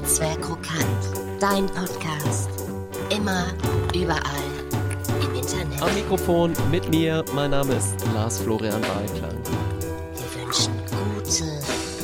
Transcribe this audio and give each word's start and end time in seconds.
Netzwerk 0.00 0.40
Krokant. 0.42 1.40
Dein 1.40 1.66
Podcast. 1.66 2.48
Immer, 3.10 3.46
überall. 3.92 4.20
Im 5.20 5.34
Internet. 5.34 5.82
Am 5.82 5.92
Mikrofon 5.92 6.52
mit 6.70 6.88
mir, 6.88 7.24
mein 7.34 7.50
Name 7.50 7.74
ist 7.74 7.96
Lars 8.14 8.38
Florian 8.38 8.80
Beiklang. 8.80 9.36
Wir 10.14 10.40
wünschen 10.40 10.72
gute 10.86 11.44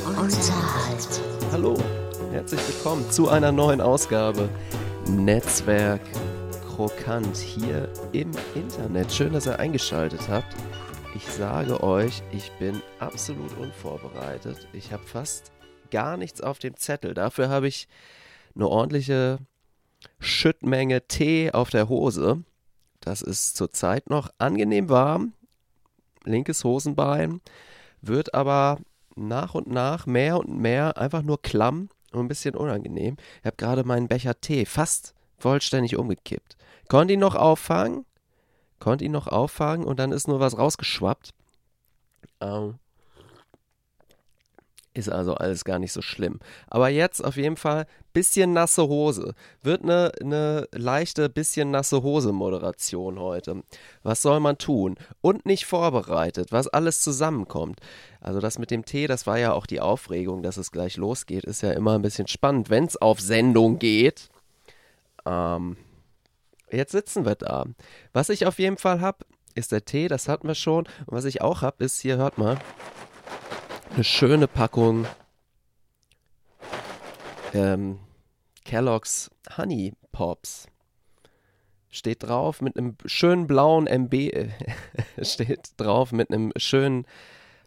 Unterhaltung. 0.09 1.25
Hallo, 1.53 1.77
herzlich 2.33 2.61
willkommen 2.67 3.09
zu 3.13 3.29
einer 3.29 3.53
neuen 3.53 3.81
Ausgabe 3.81 4.49
Netzwerk 5.07 6.01
Krokant 6.75 7.37
hier 7.37 7.89
im 8.11 8.33
Internet. 8.57 9.13
Schön, 9.13 9.35
dass 9.35 9.47
ihr 9.47 9.61
eingeschaltet 9.61 10.23
habt. 10.29 10.53
Ich 11.15 11.29
sage 11.29 11.81
euch, 11.85 12.25
ich 12.33 12.51
bin 12.59 12.83
absolut 12.99 13.57
unvorbereitet. 13.57 14.67
Ich 14.73 14.93
habe 14.93 15.05
fast 15.05 15.53
gar 15.95 16.17
nichts 16.17 16.41
auf 16.41 16.59
dem 16.59 16.77
Zettel. 16.77 17.15
Dafür 17.15 17.49
habe 17.49 17.69
ich 17.69 17.87
eine 18.57 18.67
ordentliche 18.67 19.39
Schüttmenge 20.19 21.07
Tee 21.07 21.53
auf 21.53 21.71
der 21.71 21.89
Hose. 21.89 22.43
Das 23.01 23.23
ist 23.23 23.57
zurzeit 23.57 24.11
noch 24.11 24.29
angenehm 24.39 24.89
warm. 24.89 25.35
Linkes 26.25 26.65
Hosenbein. 26.65 27.41
Wird 28.03 28.35
aber 28.35 28.81
nach 29.15 29.55
und 29.55 29.69
nach 29.69 30.07
mehr 30.07 30.37
und 30.39 30.59
mehr 30.59 30.99
einfach 30.99 31.23
nur 31.23 31.41
klamm 31.41 31.91
und 32.11 32.23
ein 32.23 32.29
bisschen 32.29 32.57
unangenehm. 32.57 33.17
Ich 33.39 33.47
habe 33.47 33.57
gerade 33.57 33.85
meinen 33.85 34.09
Becher 34.09 34.41
Tee 34.41 34.65
fast 34.65 35.15
vollständig 35.39 35.97
umgekippt. 35.97 36.57
Konnte 36.89 37.15
ihn 37.15 37.21
noch 37.21 37.37
auffangen, 37.37 38.05
konnte 38.81 39.05
ihn 39.05 39.13
noch 39.13 39.29
auffangen 39.29 39.87
und 39.87 40.01
dann 40.01 40.11
ist 40.11 40.27
nur 40.27 40.41
was 40.41 40.59
rausgeschwappt. 40.59 41.31
Ähm, 42.41 42.81
ist 44.95 45.11
also 45.11 45.35
alles 45.35 45.65
gar 45.65 45.79
nicht 45.79 45.93
so 45.93 46.01
schlimm. 46.01 46.39
Aber 46.69 46.89
jetzt 46.89 47.23
auf 47.23 47.37
jeden 47.37 47.57
Fall 47.57 47.87
bisschen 48.13 48.53
nasse 48.53 48.87
Hose. 48.87 49.35
Wird 49.63 49.83
eine, 49.83 50.13
eine 50.21 50.69
leichte 50.73 51.29
bisschen 51.29 51.73
nasse 51.73 52.03
Hose 52.03 52.33
Moderation 52.33 53.19
heute. 53.19 53.63
Was 54.05 54.23
soll 54.23 54.39
man 54.39 54.57
tun? 54.57 54.97
Und 55.21 55.47
nicht 55.47 55.67
vorbereitet, 55.67 56.53
was 56.53 56.69
alles 56.69 57.03
zusammenkommt. 57.03 57.81
Also 58.21 58.41
das 58.41 58.59
mit 58.59 58.71
dem 58.71 58.85
Tee, 58.85 59.09
das 59.09 59.27
war 59.27 59.39
ja 59.39 59.53
auch 59.53 59.67
die 59.67 59.81
Aufregung, 59.81 60.43
dass 60.43 60.57
es 60.57 60.71
gleich 60.71 60.97
losgeht. 60.97 61.45
Ist 61.45 61.63
ja 61.63 61.73
immer 61.73 61.97
ein 61.97 62.03
bisschen 62.03 62.29
spannend, 62.29 62.71
wenn 62.71 62.85
es 62.85 62.97
auf 62.97 63.21
Sendung 63.21 63.81
geht. 63.81 64.31
Ähm, 65.27 65.77
jetzt 66.71 66.93
sitzen 66.93 67.27
wir 67.27 67.35
da. 67.35 67.65
Was 68.13 68.29
ich 68.29 68.47
auf 68.47 68.61
jeden 68.61 68.79
Fall 68.79 69.01
habe, 69.01 69.27
ist 69.57 69.73
der 69.73 69.85
Tee, 69.85 70.07
das 70.07 70.29
hatten 70.29 70.47
wir 70.47 70.55
schon. 70.55 70.85
Und 71.07 71.17
was 71.17 71.25
ich 71.25 71.43
auch 71.43 71.63
habe, 71.63 71.85
ist 71.85 72.01
hier, 72.01 72.17
hört 72.17 72.39
mal 72.39 72.59
eine 73.95 74.03
schöne 74.03 74.49
Packung 74.49 75.07
ähm, 77.53 78.01
Kellogg's 78.65 79.31
Honey 79.57 79.93
Pops. 80.11 80.67
Steht 81.91 82.25
drauf 82.25 82.61
mit 82.61 82.77
einem 82.77 82.97
schönen 83.07 83.47
blauen 83.47 83.87
MB, 83.87 84.15
äh, 84.15 84.49
steht 85.23 85.75
drauf 85.77 86.11
mit 86.11 86.33
einem 86.33 86.53
schönen 86.57 87.07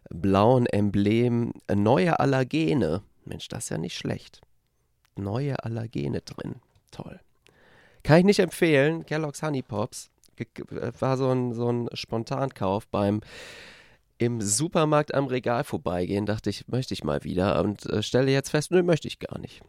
blauen 0.10 0.66
Emblem 0.66 1.54
äh, 1.68 1.76
neue 1.76 2.20
Allergene. 2.20 3.04
Mensch, 3.24 3.48
das 3.48 3.66
ist 3.66 3.70
ja 3.70 3.78
nicht 3.78 3.96
schlecht. 3.96 4.42
Neue 5.16 5.64
Allergene 5.64 6.22
drin. 6.22 6.56
Toll. 6.92 7.22
Kann 8.04 8.20
ich 8.20 8.26
nicht 8.26 8.40
empfehlen. 8.40 9.06
Kellogg's 9.06 9.42
Honey 9.42 9.62
Pops 9.62 10.10
äh, 10.38 10.46
war 11.00 11.16
so 11.16 11.32
ein, 11.32 11.54
so 11.54 11.72
ein 11.72 11.88
Spontankauf 11.94 12.86
beim 12.90 13.22
im 14.18 14.42
Supermarkt 14.42 15.14
am 15.14 15.28
Regal 15.28 15.64
vorbeigehen, 15.64 16.26
dachte 16.26 16.50
ich, 16.50 16.68
möchte 16.68 16.94
ich 16.94 17.04
mal 17.04 17.24
wieder 17.24 17.62
und 17.62 17.86
äh, 17.86 18.02
stelle 18.02 18.32
jetzt 18.32 18.50
fest, 18.50 18.72
nö, 18.72 18.84
möchte 18.84 19.08
ich 19.08 19.20
gar 19.20 19.38
nicht. 19.40 19.62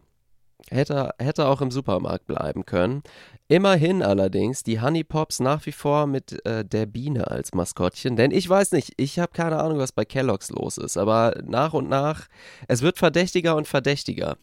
Hätte, 0.70 1.14
hätte 1.18 1.46
auch 1.46 1.60
im 1.60 1.70
Supermarkt 1.70 2.26
bleiben 2.26 2.66
können. 2.66 3.02
Immerhin 3.46 4.02
allerdings 4.02 4.64
die 4.64 4.80
Honey 4.80 5.04
Pops 5.04 5.40
nach 5.40 5.64
wie 5.64 5.72
vor 5.72 6.06
mit 6.06 6.44
äh, 6.44 6.64
der 6.64 6.84
Biene 6.84 7.30
als 7.30 7.54
Maskottchen. 7.54 8.16
Denn 8.16 8.32
ich 8.32 8.48
weiß 8.48 8.72
nicht, 8.72 8.92
ich 8.96 9.18
habe 9.18 9.32
keine 9.32 9.60
Ahnung, 9.60 9.78
was 9.78 9.92
bei 9.92 10.04
Kellogg's 10.04 10.50
los 10.50 10.76
ist. 10.76 10.98
Aber 10.98 11.34
nach 11.44 11.72
und 11.72 11.88
nach, 11.88 12.26
es 12.66 12.82
wird 12.82 12.98
verdächtiger 12.98 13.56
und 13.56 13.66
verdächtiger. 13.66 14.36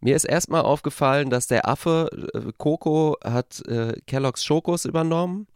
Mir 0.00 0.16
ist 0.16 0.24
erstmal 0.24 0.62
aufgefallen, 0.62 1.30
dass 1.30 1.46
der 1.46 1.68
Affe 1.68 2.08
äh, 2.34 2.52
Coco 2.56 3.16
hat 3.22 3.64
äh, 3.68 3.92
Kellogg's 4.06 4.44
Schokos 4.44 4.84
übernommen 4.84 5.46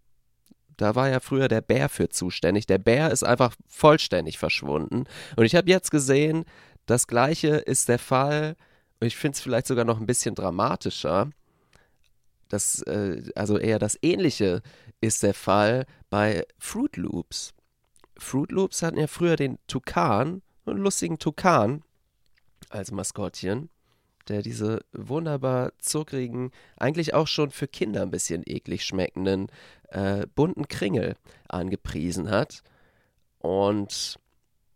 da 0.77 0.95
war 0.95 1.09
ja 1.09 1.21
früher 1.21 1.49
der 1.49 1.61
Bär 1.61 1.89
für 1.89 2.09
zuständig. 2.09 2.67
Der 2.67 2.79
Bär 2.79 3.11
ist 3.11 3.25
einfach 3.25 3.55
vollständig 3.67 4.39
verschwunden. 4.39 5.05
Und 5.37 5.45
ich 5.45 5.55
habe 5.55 5.69
jetzt 5.71 5.91
gesehen, 5.91 6.45
das 6.87 7.07
gleiche 7.07 7.57
ist 7.57 7.89
der 7.89 7.99
Fall, 7.99 8.57
und 9.01 9.07
ich 9.07 9.17
finde 9.17 9.37
es 9.37 9.41
vielleicht 9.41 9.67
sogar 9.67 9.85
noch 9.85 10.01
ein 10.01 10.07
bisschen 10.07 10.35
dramatischer. 10.35 11.31
Das, 12.49 12.83
äh, 12.83 13.23
also 13.35 13.59
eher 13.59 13.79
das 13.79 13.99
Ähnliche 14.03 14.63
ist 15.01 15.23
der 15.23 15.35
Fall 15.35 15.87
bei 16.11 16.47
Fruit 16.59 16.97
Loops. 16.97 17.55
Fruit 18.17 18.53
Loops 18.53 18.83
hatten 18.83 18.99
ja 18.99 19.07
früher 19.07 19.37
den 19.37 19.59
Tukan, 19.67 20.43
einen 20.67 20.79
lustigen 20.79 21.19
Tukan 21.19 21.83
als 22.71 22.91
Maskottchen 22.91 23.71
der 24.29 24.43
diese 24.43 24.81
wunderbar 24.93 25.73
zuckrigen, 25.79 26.51
eigentlich 26.77 27.15
auch 27.15 27.27
schon 27.27 27.51
für 27.51 27.69
Kinder 27.69 28.03
ein 28.03 28.11
bisschen 28.11 28.43
eklig 28.47 28.85
schmeckenden 28.85 29.49
äh, 29.89 30.27
bunten 30.35 30.69
Kringel 30.69 31.17
angepriesen 31.49 32.31
hat. 32.31 32.63
Und 33.39 34.19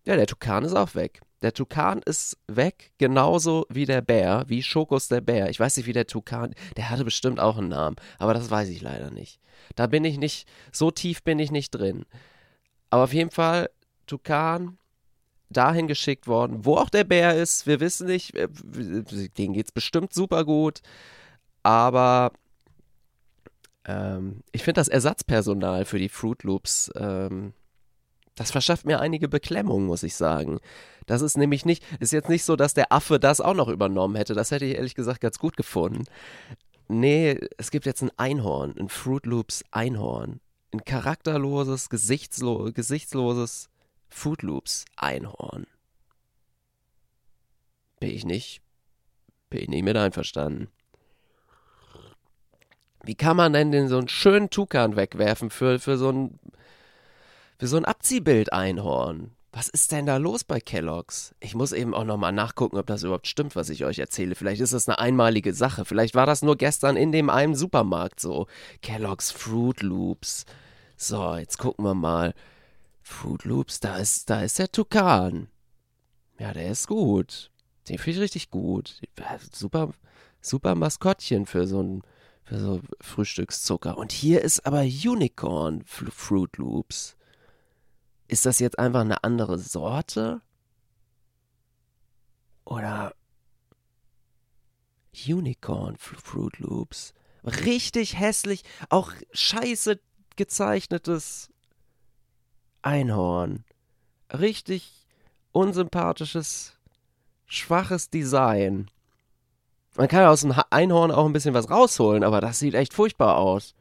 ja, 0.06 0.16
der 0.16 0.26
Tukan 0.26 0.64
ist 0.64 0.74
auch 0.74 0.94
weg. 0.94 1.20
Der 1.42 1.52
Tukan 1.52 2.02
ist 2.04 2.36
weg, 2.48 2.92
genauso 2.98 3.64
wie 3.68 3.84
der 3.84 4.00
Bär, 4.00 4.44
wie 4.48 4.62
Schokos 4.62 5.08
der 5.08 5.20
Bär. 5.20 5.50
Ich 5.50 5.60
weiß 5.60 5.76
nicht, 5.76 5.86
wie 5.86 5.92
der 5.92 6.06
Tukan, 6.06 6.54
der 6.76 6.90
hatte 6.90 7.04
bestimmt 7.04 7.38
auch 7.38 7.58
einen 7.58 7.68
Namen, 7.68 7.96
aber 8.18 8.34
das 8.34 8.50
weiß 8.50 8.68
ich 8.70 8.80
leider 8.80 9.10
nicht. 9.10 9.40
Da 9.76 9.86
bin 9.86 10.04
ich 10.04 10.18
nicht, 10.18 10.48
so 10.72 10.90
tief 10.90 11.22
bin 11.22 11.38
ich 11.38 11.52
nicht 11.52 11.70
drin. 11.70 12.06
Aber 12.90 13.04
auf 13.04 13.12
jeden 13.12 13.30
Fall, 13.30 13.70
Tukan 14.06 14.78
dahin 15.50 15.88
geschickt 15.88 16.26
worden, 16.26 16.64
wo 16.64 16.76
auch 16.76 16.90
der 16.90 17.04
Bär 17.04 17.34
ist. 17.36 17.66
Wir 17.66 17.80
wissen 17.80 18.06
nicht, 18.06 18.34
äh, 18.34 18.48
denen 19.38 19.54
geht 19.54 19.66
es 19.66 19.72
bestimmt 19.72 20.12
super 20.12 20.44
gut. 20.44 20.80
Aber 21.62 22.32
ähm, 23.84 24.42
ich 24.52 24.62
finde 24.62 24.80
das 24.80 24.88
Ersatzpersonal 24.88 25.84
für 25.84 25.98
die 25.98 26.08
Fruit 26.08 26.42
Loops, 26.42 26.90
ähm, 26.96 27.54
das 28.38 28.52
verschafft 28.52 28.86
mir 28.86 29.00
einige 29.00 29.28
Beklemmungen, 29.28 29.86
muss 29.86 30.04
ich 30.04 30.14
sagen. 30.14 30.60
Das 31.06 31.22
ist 31.22 31.36
nämlich 31.36 31.64
nicht, 31.64 31.82
ist 31.98 32.12
jetzt 32.12 32.28
nicht 32.28 32.44
so, 32.44 32.54
dass 32.54 32.72
der 32.72 32.92
Affe 32.92 33.18
das 33.18 33.40
auch 33.40 33.54
noch 33.54 33.68
übernommen 33.68 34.14
hätte. 34.14 34.34
Das 34.34 34.52
hätte 34.52 34.64
ich 34.64 34.76
ehrlich 34.76 34.94
gesagt 34.94 35.20
ganz 35.20 35.40
gut 35.40 35.56
gefunden. 35.56 36.04
Nee, 36.86 37.40
es 37.56 37.72
gibt 37.72 37.84
jetzt 37.84 38.00
ein 38.02 38.12
Einhorn, 38.16 38.76
ein 38.78 38.88
Fruit 38.88 39.26
Loops 39.26 39.64
Einhorn. 39.72 40.40
Ein 40.72 40.84
charakterloses, 40.84 41.88
gesichtslo 41.88 42.70
gesichtsloses 42.72 43.70
Fruit 44.08 44.42
Loops 44.42 44.84
Einhorn. 44.96 45.66
Bin 48.00 48.10
ich 48.10 48.24
nicht. 48.24 48.60
Bin 49.50 49.62
ich 49.62 49.68
nicht 49.68 49.82
mit 49.82 49.96
einverstanden. 49.96 50.68
Wie 53.04 53.14
kann 53.14 53.36
man 53.36 53.52
denn 53.52 53.72
den 53.72 53.88
so 53.88 53.98
einen 53.98 54.08
schönen 54.08 54.50
Tukan 54.50 54.96
wegwerfen 54.96 55.50
für, 55.50 55.78
für 55.78 55.96
so 55.96 56.10
ein 56.10 56.38
für 57.58 57.66
so 57.66 57.76
ein 57.76 57.84
Abziehbild 57.84 58.52
Einhorn? 58.52 59.32
Was 59.50 59.68
ist 59.68 59.90
denn 59.92 60.06
da 60.06 60.18
los 60.18 60.44
bei 60.44 60.60
Kellogg's? 60.60 61.34
Ich 61.40 61.54
muss 61.54 61.72
eben 61.72 61.94
auch 61.94 62.04
nochmal 62.04 62.32
nachgucken, 62.32 62.76
ob 62.76 62.86
das 62.86 63.02
überhaupt 63.02 63.26
stimmt, 63.26 63.56
was 63.56 63.70
ich 63.70 63.84
euch 63.84 63.98
erzähle. 63.98 64.34
Vielleicht 64.34 64.60
ist 64.60 64.74
das 64.74 64.88
eine 64.88 64.98
einmalige 64.98 65.54
Sache. 65.54 65.84
Vielleicht 65.84 66.14
war 66.14 66.26
das 66.26 66.42
nur 66.42 66.56
gestern 66.56 66.96
in 66.96 67.10
dem 67.10 67.30
einen 67.30 67.54
Supermarkt 67.54 68.20
so. 68.20 68.46
Kellogg's 68.82 69.32
Fruit 69.32 69.82
Loops. 69.82 70.44
So, 70.96 71.34
jetzt 71.36 71.58
gucken 71.58 71.84
wir 71.84 71.94
mal. 71.94 72.34
Fruit 73.08 73.44
Loops, 73.44 73.80
da 73.80 73.96
ist, 73.96 74.30
da 74.30 74.42
ist 74.42 74.58
der 74.58 74.70
Tukan. 74.70 75.48
Ja, 76.38 76.52
der 76.52 76.70
ist 76.70 76.86
gut. 76.86 77.50
Den 77.88 77.98
finde 77.98 78.18
ich 78.18 78.22
richtig 78.22 78.50
gut. 78.50 79.00
Super, 79.52 79.92
super 80.40 80.74
Maskottchen 80.74 81.46
für 81.46 81.66
so 81.66 81.82
ein 81.82 82.02
für 82.48 82.58
so 82.58 82.80
Frühstückszucker. 83.00 83.98
Und 83.98 84.10
hier 84.10 84.42
ist 84.42 84.64
aber 84.64 84.80
Unicorn 84.80 85.82
Fruit 85.84 86.56
Loops. 86.56 87.16
Ist 88.26 88.46
das 88.46 88.58
jetzt 88.58 88.78
einfach 88.78 89.02
eine 89.02 89.22
andere 89.22 89.58
Sorte? 89.58 90.40
Oder 92.64 93.14
Unicorn 95.26 95.96
Fruit 95.98 96.58
Loops? 96.58 97.12
Richtig 97.44 98.18
hässlich, 98.18 98.64
auch 98.88 99.12
scheiße 99.32 100.00
gezeichnetes 100.36 101.50
Einhorn. 102.82 103.64
Richtig 104.32 104.92
unsympathisches, 105.52 106.76
schwaches 107.46 108.10
Design. 108.10 108.90
Man 109.96 110.08
kann 110.08 110.26
aus 110.26 110.42
dem 110.42 110.54
Einhorn 110.70 111.10
auch 111.10 111.26
ein 111.26 111.32
bisschen 111.32 111.54
was 111.54 111.70
rausholen, 111.70 112.22
aber 112.22 112.40
das 112.40 112.58
sieht 112.58 112.74
echt 112.74 112.94
furchtbar 112.94 113.36
aus. 113.36 113.74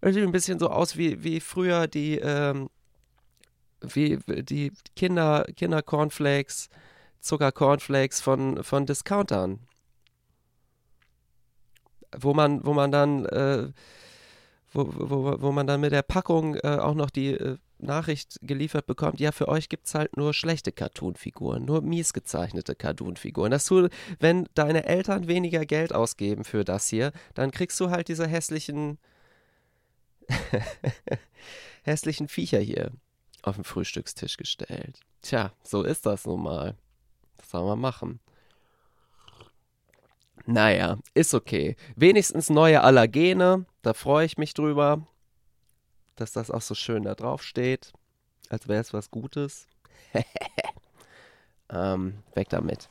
Das 0.00 0.14
sieht 0.14 0.22
ein 0.22 0.32
bisschen 0.32 0.58
so 0.58 0.70
aus 0.70 0.96
wie, 0.96 1.22
wie 1.24 1.40
früher 1.40 1.86
die, 1.86 2.18
ähm, 2.18 2.70
wie 3.80 4.18
die 4.26 4.72
Kinder, 4.94 5.44
Kinder-Cornflakes, 5.56 6.68
Zuckercornflakes 7.20 8.20
von, 8.20 8.62
von 8.62 8.86
Discountern. 8.86 9.60
Wo 12.16 12.34
man, 12.34 12.64
wo 12.64 12.72
man 12.72 12.90
dann, 12.90 13.24
äh, 13.26 13.72
wo, 14.72 14.88
wo, 14.92 15.40
wo 15.40 15.52
man 15.52 15.66
dann 15.66 15.80
mit 15.80 15.92
der 15.92 16.02
Packung 16.02 16.56
äh, 16.56 16.78
auch 16.80 16.94
noch 16.94 17.10
die 17.10 17.34
äh, 17.34 17.56
Nachricht 17.78 18.38
geliefert 18.42 18.86
bekommt, 18.86 19.20
ja, 19.20 19.32
für 19.32 19.48
euch 19.48 19.68
gibt 19.68 19.86
es 19.86 19.94
halt 19.94 20.16
nur 20.16 20.34
schlechte 20.34 20.72
Cartoon-Figuren, 20.72 21.64
nur 21.64 21.82
mies 21.82 22.12
gezeichnete 22.12 22.74
Cartoon-Figuren. 22.74 23.50
Das 23.50 23.66
du, 23.66 23.88
wenn 24.18 24.48
deine 24.54 24.84
Eltern 24.84 25.28
weniger 25.28 25.64
Geld 25.66 25.92
ausgeben 25.92 26.44
für 26.44 26.64
das 26.64 26.88
hier, 26.88 27.12
dann 27.34 27.50
kriegst 27.50 27.80
du 27.80 27.90
halt 27.90 28.08
diese 28.08 28.26
hässlichen, 28.26 28.98
hässlichen 31.82 32.28
Viecher 32.28 32.60
hier 32.60 32.92
auf 33.42 33.56
den 33.56 33.64
Frühstückstisch 33.64 34.36
gestellt. 34.36 35.00
Tja, 35.22 35.52
so 35.62 35.82
ist 35.82 36.06
das 36.06 36.26
nun 36.26 36.42
mal. 36.42 36.76
Was 37.38 37.50
soll 37.50 37.64
man 37.64 37.80
machen? 37.80 38.20
Naja, 40.50 40.98
ist 41.14 41.34
okay. 41.34 41.76
Wenigstens 41.96 42.50
neue 42.50 42.82
Allergene, 42.82 43.66
da 43.82 43.94
freue 43.94 44.26
ich 44.26 44.36
mich 44.36 44.54
drüber 44.54 45.06
dass 46.20 46.32
das 46.32 46.50
auch 46.50 46.60
so 46.60 46.74
schön 46.74 47.04
da 47.04 47.14
drauf 47.14 47.42
steht, 47.42 47.92
als 48.50 48.68
wäre 48.68 48.80
es 48.80 48.92
was 48.92 49.10
Gutes. 49.10 49.66
ähm, 51.70 52.22
weg 52.34 52.48
damit. 52.50 52.90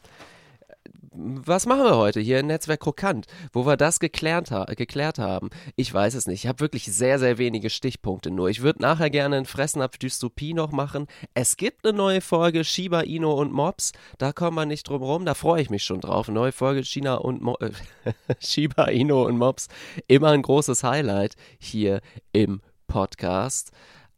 Was 1.21 1.65
machen 1.65 1.83
wir 1.83 1.97
heute 1.97 2.21
hier 2.21 2.39
in 2.39 2.47
Netzwerk 2.47 2.79
Krokant, 2.79 3.27
wo 3.51 3.65
wir 3.65 3.75
das 3.75 3.99
geklärt, 3.99 4.51
ha 4.51 4.63
geklärt 4.63 5.19
haben? 5.19 5.49
Ich 5.75 5.93
weiß 5.93 6.13
es 6.13 6.27
nicht. 6.27 6.45
Ich 6.45 6.47
habe 6.47 6.61
wirklich 6.61 6.85
sehr, 6.85 7.19
sehr 7.19 7.37
wenige 7.37 7.69
Stichpunkte 7.69 8.31
nur. 8.31 8.49
Ich 8.49 8.61
würde 8.61 8.81
nachher 8.81 9.09
gerne 9.09 9.35
ein 9.35 9.45
Fressnapf 9.45 9.97
Dystopie 9.97 10.53
noch 10.53 10.71
machen. 10.71 11.07
Es 11.33 11.57
gibt 11.57 11.85
eine 11.85 11.97
neue 11.97 12.21
Folge 12.21 12.63
Shiba 12.63 13.01
Inu 13.01 13.31
und 13.31 13.51
Mobs. 13.51 13.91
Da 14.17 14.31
kommen 14.31 14.55
wir 14.55 14.65
nicht 14.65 14.87
drum 14.87 15.03
rum. 15.03 15.25
Da 15.25 15.33
freue 15.33 15.61
ich 15.61 15.69
mich 15.69 15.83
schon 15.83 15.99
drauf. 15.99 16.29
Eine 16.29 16.39
neue 16.39 16.51
Folge 16.53 16.85
China 16.85 17.15
und 17.15 17.41
Mo 17.41 17.57
äh, 17.59 17.71
Shiba 18.39 18.85
Inu 18.85 19.25
und 19.25 19.37
Mobs. 19.37 19.67
Immer 20.07 20.29
ein 20.29 20.41
großes 20.41 20.85
Highlight 20.85 21.35
hier 21.59 21.99
im 22.31 22.61
Podcast. 22.87 23.71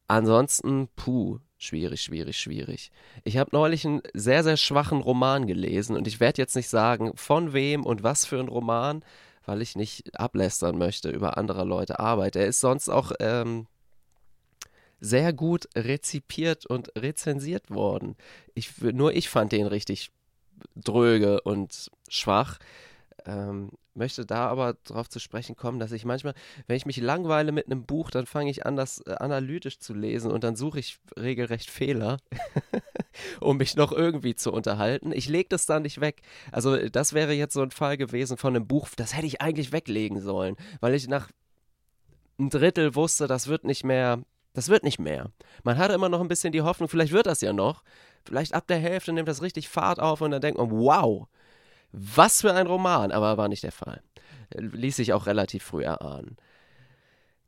Ansonsten, 0.08 0.88
puh, 0.96 1.40
schwierig, 1.62 2.02
schwierig, 2.02 2.38
schwierig. 2.38 2.92
Ich 3.24 3.38
habe 3.38 3.52
neulich 3.54 3.86
einen 3.86 4.02
sehr, 4.14 4.44
sehr 4.44 4.58
schwachen 4.58 5.02
Roman 5.02 5.48
gelesen 5.48 5.96
und 5.96 6.08
ich 6.08 6.20
werde 6.20 6.42
jetzt 6.42 6.56
nicht 6.56 6.70
sagen, 6.70 7.12
von 7.16 7.54
wem 7.54 7.86
und 7.86 8.04
was 8.04 8.26
für 8.26 8.40
ein 8.40 8.48
Roman, 8.48 9.04
weil 9.46 9.62
ich 9.62 9.76
nicht 9.76 10.20
ablästern 10.20 10.78
möchte 10.78 11.10
über 11.10 11.38
andere 11.38 11.64
Leute 11.64 12.00
Arbeit. 12.00 12.36
Er 12.36 12.48
ist 12.48 12.62
sonst 12.62 12.90
auch 12.90 13.12
ähm, 13.20 13.68
sehr 15.00 15.34
gut 15.34 15.68
rezipiert 15.76 16.66
und 16.66 16.92
rezensiert 16.98 17.70
worden. 17.70 18.16
Ich, 18.54 18.82
nur 18.82 19.14
ich 19.14 19.30
fand 19.30 19.52
den 19.52 19.68
richtig 19.68 20.12
dröge 20.76 21.42
und 21.42 21.92
schwach. 22.08 22.60
Ähm, 23.26 23.72
möchte 23.94 24.26
da 24.26 24.48
aber 24.48 24.76
darauf 24.86 25.10
zu 25.10 25.20
sprechen 25.20 25.56
kommen, 25.56 25.80
dass 25.80 25.92
ich 25.92 26.06
manchmal, 26.06 26.34
wenn 26.68 26.78
ich 26.78 26.86
mich 26.86 26.98
langweile 26.98 27.52
mit 27.52 27.66
einem 27.66 27.86
Buch, 27.86 28.12
dann 28.12 28.26
fange 28.26 28.50
ich 28.50 28.66
an, 28.66 28.76
das 28.76 29.02
äh, 29.06 29.16
analytisch 29.20 29.80
zu 29.80 29.94
lesen 29.94 30.32
und 30.32 30.44
dann 30.44 30.56
suche 30.56 30.80
ich 30.80 31.00
regelrecht 31.18 31.70
Fehler, 31.70 32.18
um 33.40 33.58
mich 33.58 33.76
noch 33.76 33.92
irgendwie 33.92 34.36
zu 34.36 34.52
unterhalten. 34.52 35.12
Ich 35.12 35.28
lege 35.28 35.50
das 35.50 35.66
dann 35.66 35.84
nicht 35.84 36.02
weg. 36.02 36.22
Also 36.52 36.78
das 36.90 37.14
wäre 37.14 37.34
jetzt 37.34 37.54
so 37.54 37.62
ein 37.62 37.72
Fall 37.72 37.98
gewesen 37.98 38.38
von 38.38 38.56
einem 38.56 38.68
Buch, 38.68 38.90
das 38.96 39.16
hätte 39.16 39.28
ich 39.28 39.42
eigentlich 39.42 39.72
weglegen 39.72 40.22
sollen, 40.22 40.56
weil 40.80 40.94
ich 40.94 41.08
nach 41.08 41.30
ein 42.40 42.50
Drittel 42.50 42.96
wusste, 42.96 43.28
das 43.28 43.48
wird 43.48 43.64
nicht 43.64 43.84
mehr, 43.84 44.24
das 44.54 44.70
wird 44.70 44.84
nicht 44.84 45.00
mehr. 45.00 45.32
Man 45.64 45.78
hatte 45.78 45.94
immer 45.94 46.10
noch 46.10 46.22
ein 46.22 46.28
bisschen 46.28 46.52
die 46.52 46.62
Hoffnung, 46.62 46.90
vielleicht 46.90 47.14
wird 47.14 47.28
das 47.28 47.42
ja 47.42 47.54
noch. 47.54 47.84
Vielleicht 48.26 48.54
ab 48.54 48.68
der 48.68 48.78
Hälfte 48.78 49.14
nimmt 49.14 49.28
das 49.28 49.42
richtig 49.42 49.70
Fahrt 49.70 50.00
auf 50.00 50.22
und 50.22 50.32
dann 50.32 50.42
denkt 50.42 50.60
man, 50.60 50.72
wow, 50.72 51.28
was 51.92 52.42
für 52.42 52.54
ein 52.54 52.68
Roman, 52.68 53.12
aber 53.12 53.38
war 53.38 53.48
nicht 53.48 53.64
der 53.64 53.72
Fall. 53.72 54.02
Ließ 54.54 54.98
sich 54.98 55.14
auch 55.14 55.26
relativ 55.26 55.64
früh 55.64 55.84
erahnen. 55.84 56.38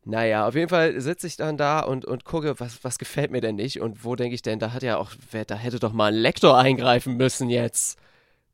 Naja, 0.05 0.47
auf 0.47 0.55
jeden 0.55 0.69
Fall 0.69 0.99
sitze 0.99 1.27
ich 1.27 1.37
dann 1.37 1.55
da 1.55 1.79
und, 1.79 2.03
und 2.03 2.25
gucke, 2.25 2.59
was, 2.59 2.83
was 2.83 2.97
gefällt 2.97 3.31
mir 3.31 3.39
denn 3.39 3.55
nicht 3.55 3.79
und 3.79 4.03
wo 4.03 4.15
denke 4.15 4.35
ich 4.35 4.41
denn, 4.41 4.59
da 4.59 4.73
hat 4.73 4.83
ja 4.83 4.97
auch, 4.97 5.11
da 5.47 5.55
hätte 5.55 5.79
doch 5.79 5.93
mal 5.93 6.11
ein 6.11 6.19
Lektor 6.19 6.57
eingreifen 6.57 7.15
müssen 7.15 7.49
jetzt, 7.49 7.97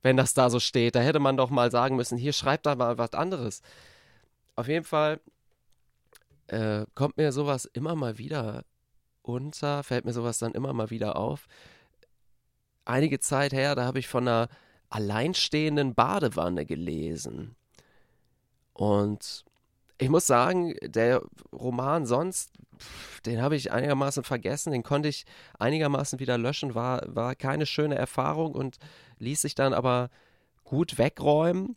wenn 0.03 0.15
das 0.15 0.35
da 0.35 0.51
so 0.51 0.59
steht. 0.59 0.95
Da 0.95 0.99
hätte 0.99 1.19
man 1.19 1.37
doch 1.37 1.49
mal 1.49 1.71
sagen 1.71 1.95
müssen, 1.95 2.17
hier 2.19 2.33
schreibt 2.33 2.67
da 2.67 2.75
mal 2.75 2.99
was 2.99 3.13
anderes. 3.13 3.63
Auf 4.55 4.67
jeden 4.67 4.85
Fall 4.85 5.19
äh, 6.47 6.85
kommt 6.93 7.17
mir 7.17 7.31
sowas 7.31 7.65
immer 7.65 7.95
mal 7.95 8.19
wieder 8.19 8.63
unter, 9.23 9.83
fällt 9.83 10.05
mir 10.05 10.13
sowas 10.13 10.37
dann 10.37 10.53
immer 10.53 10.73
mal 10.73 10.91
wieder 10.91 11.15
auf. 11.15 11.47
Einige 12.85 13.19
Zeit 13.19 13.53
her, 13.53 13.75
da 13.75 13.85
habe 13.85 13.99
ich 13.99 14.07
von 14.07 14.27
einer 14.27 14.49
alleinstehenden 14.89 15.93
Badewanne 15.95 16.65
gelesen. 16.65 17.55
Und 18.73 19.45
ich 19.97 20.09
muss 20.09 20.25
sagen, 20.25 20.75
der 20.81 21.21
Roman 21.51 22.05
sonst, 22.05 22.51
den 23.25 23.41
habe 23.41 23.55
ich 23.55 23.71
einigermaßen 23.71 24.23
vergessen, 24.23 24.71
den 24.71 24.83
konnte 24.83 25.09
ich 25.09 25.25
einigermaßen 25.59 26.19
wieder 26.19 26.37
löschen, 26.37 26.73
war, 26.75 27.03
war 27.05 27.35
keine 27.35 27.65
schöne 27.65 27.95
Erfahrung 27.95 28.53
und 28.53 28.77
ließ 29.17 29.41
sich 29.41 29.55
dann 29.55 29.73
aber 29.73 30.09
gut 30.63 30.97
wegräumen. 30.97 31.75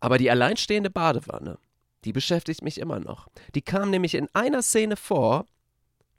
Aber 0.00 0.18
die 0.18 0.30
alleinstehende 0.30 0.90
Badewanne, 0.90 1.58
die 2.04 2.12
beschäftigt 2.12 2.62
mich 2.62 2.78
immer 2.78 3.00
noch. 3.00 3.28
Die 3.54 3.62
kam 3.62 3.90
nämlich 3.90 4.14
in 4.14 4.28
einer 4.34 4.60
Szene 4.60 4.96
vor, 4.96 5.46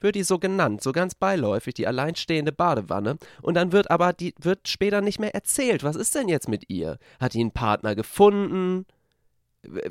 wird 0.00 0.14
die 0.14 0.22
so 0.22 0.38
genannt, 0.38 0.82
so 0.82 0.92
ganz 0.92 1.14
beiläufig, 1.14 1.74
die 1.74 1.86
alleinstehende 1.86 2.52
Badewanne. 2.52 3.18
Und 3.42 3.54
dann 3.54 3.72
wird 3.72 3.90
aber, 3.90 4.12
die 4.12 4.34
wird 4.40 4.68
später 4.68 5.00
nicht 5.00 5.18
mehr 5.18 5.34
erzählt. 5.34 5.84
Was 5.84 5.96
ist 5.96 6.14
denn 6.14 6.28
jetzt 6.28 6.48
mit 6.48 6.68
ihr? 6.68 6.98
Hat 7.20 7.34
die 7.34 7.40
einen 7.40 7.52
Partner 7.52 7.94
gefunden? 7.94 8.86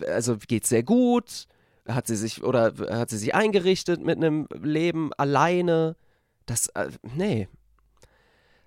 Also 0.07 0.38
geht's 0.38 0.69
sehr 0.69 0.83
gut? 0.83 1.48
Hat 1.88 2.07
sie 2.07 2.15
sich 2.15 2.44
oder 2.44 2.74
hat 2.89 3.09
sie 3.09 3.18
sich 3.18 3.33
eingerichtet 3.33 4.01
mit 4.01 4.18
einem 4.18 4.48
Leben 4.54 5.12
alleine? 5.13 5.95
Das, 6.45 6.68
äh, 6.69 6.89
nee. 7.15 7.48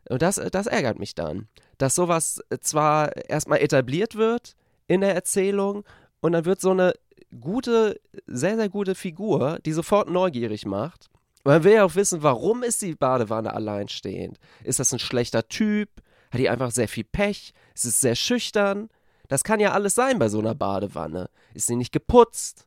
Und 0.08 0.22
das, 0.22 0.36
das 0.36 0.66
ärgert 0.66 0.98
mich 0.98 1.14
dann. 1.14 1.48
Dass 1.78 1.94
sowas 1.94 2.42
zwar 2.60 3.14
erstmal 3.28 3.60
etabliert 3.60 4.16
wird 4.16 4.56
in 4.86 5.00
der 5.02 5.14
Erzählung 5.14 5.84
und 6.20 6.32
dann 6.32 6.44
wird 6.44 6.60
so 6.60 6.70
eine 6.70 6.94
gute, 7.40 8.00
sehr, 8.26 8.56
sehr 8.56 8.68
gute 8.68 8.94
Figur, 8.94 9.58
die 9.64 9.72
sofort 9.72 10.10
neugierig 10.10 10.66
macht, 10.66 11.10
man 11.44 11.64
will 11.64 11.74
ja 11.74 11.84
auch 11.84 11.94
wissen, 11.94 12.22
warum 12.22 12.62
ist 12.62 12.82
die 12.82 12.94
Badewanne 12.94 13.52
alleinstehend? 13.54 14.38
Ist 14.64 14.78
das 14.78 14.92
ein 14.92 14.98
schlechter 14.98 15.48
Typ? 15.48 15.88
Hat 16.30 16.40
die 16.40 16.48
einfach 16.48 16.70
sehr 16.70 16.88
viel 16.88 17.04
Pech? 17.04 17.52
Ist 17.74 17.84
es 17.84 18.00
sehr 18.00 18.14
schüchtern? 18.14 18.88
Das 19.28 19.44
kann 19.44 19.60
ja 19.60 19.72
alles 19.72 19.94
sein 19.94 20.18
bei 20.18 20.28
so 20.28 20.38
einer 20.38 20.54
Badewanne. 20.54 21.30
Ist 21.54 21.66
sie 21.66 21.76
nicht 21.76 21.92
geputzt? 21.92 22.66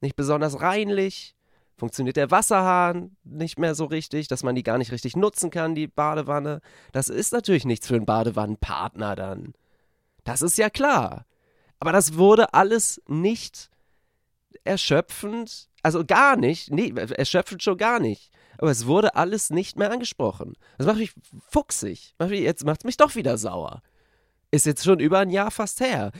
Nicht 0.00 0.16
besonders 0.16 0.60
reinlich? 0.60 1.34
Funktioniert 1.76 2.16
der 2.16 2.30
Wasserhahn 2.30 3.16
nicht 3.24 3.58
mehr 3.58 3.74
so 3.74 3.86
richtig, 3.86 4.28
dass 4.28 4.42
man 4.42 4.54
die 4.54 4.62
gar 4.62 4.78
nicht 4.78 4.92
richtig 4.92 5.16
nutzen 5.16 5.50
kann, 5.50 5.74
die 5.74 5.88
Badewanne? 5.88 6.60
Das 6.92 7.08
ist 7.08 7.32
natürlich 7.32 7.64
nichts 7.64 7.88
für 7.88 7.96
einen 7.96 8.06
Badewannenpartner 8.06 9.16
dann. 9.16 9.54
Das 10.24 10.42
ist 10.42 10.58
ja 10.58 10.70
klar. 10.70 11.26
Aber 11.80 11.90
das 11.90 12.16
wurde 12.16 12.54
alles 12.54 13.02
nicht 13.08 13.71
erschöpfend 14.64 15.68
also 15.82 16.04
gar 16.04 16.36
nicht, 16.36 16.70
nee, 16.70 16.92
erschöpfend 16.94 17.62
schon 17.62 17.76
gar 17.76 17.98
nicht. 17.98 18.30
Aber 18.58 18.70
es 18.70 18.86
wurde 18.86 19.16
alles 19.16 19.50
nicht 19.50 19.76
mehr 19.76 19.90
angesprochen. 19.90 20.54
Das 20.78 20.86
macht 20.86 20.98
mich 20.98 21.12
fuchsig. 21.48 22.14
Jetzt 22.20 22.64
macht 22.64 22.80
es 22.80 22.84
mich 22.84 22.96
doch 22.96 23.16
wieder 23.16 23.36
sauer. 23.36 23.82
Ist 24.52 24.66
jetzt 24.66 24.84
schon 24.84 25.00
über 25.00 25.18
ein 25.18 25.30
Jahr 25.30 25.50
fast 25.50 25.80
her. 25.80 26.12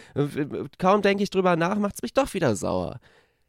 Kaum 0.79 1.03
denke 1.03 1.23
ich 1.23 1.31
drüber 1.31 1.55
nach, 1.55 1.77
macht 1.77 1.97
es 1.97 2.03
mich 2.03 2.15
doch 2.15 2.35
wieder 2.35 2.57
sauer. 2.57 2.99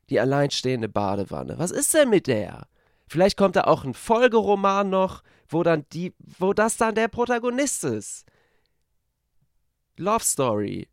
Die 0.10 0.20
alleinstehende 0.20 0.90
Badewanne. 0.90 1.58
Was 1.58 1.72
ist 1.72 1.94
denn 1.94 2.10
mit 2.10 2.28
der? 2.28 2.68
Vielleicht 3.08 3.38
kommt 3.38 3.56
da 3.56 3.64
auch 3.64 3.84
ein 3.84 3.94
Folgeroman 3.94 4.90
noch, 4.90 5.24
wo 5.48 5.64
dann 5.64 5.86
die, 5.94 6.14
wo 6.20 6.54
das 6.54 6.78
dann 6.78 6.94
der 6.94 7.08
Protagonist 7.08 7.84
ist. 7.86 8.26
Love 9.98 10.24
Story. 10.24 10.88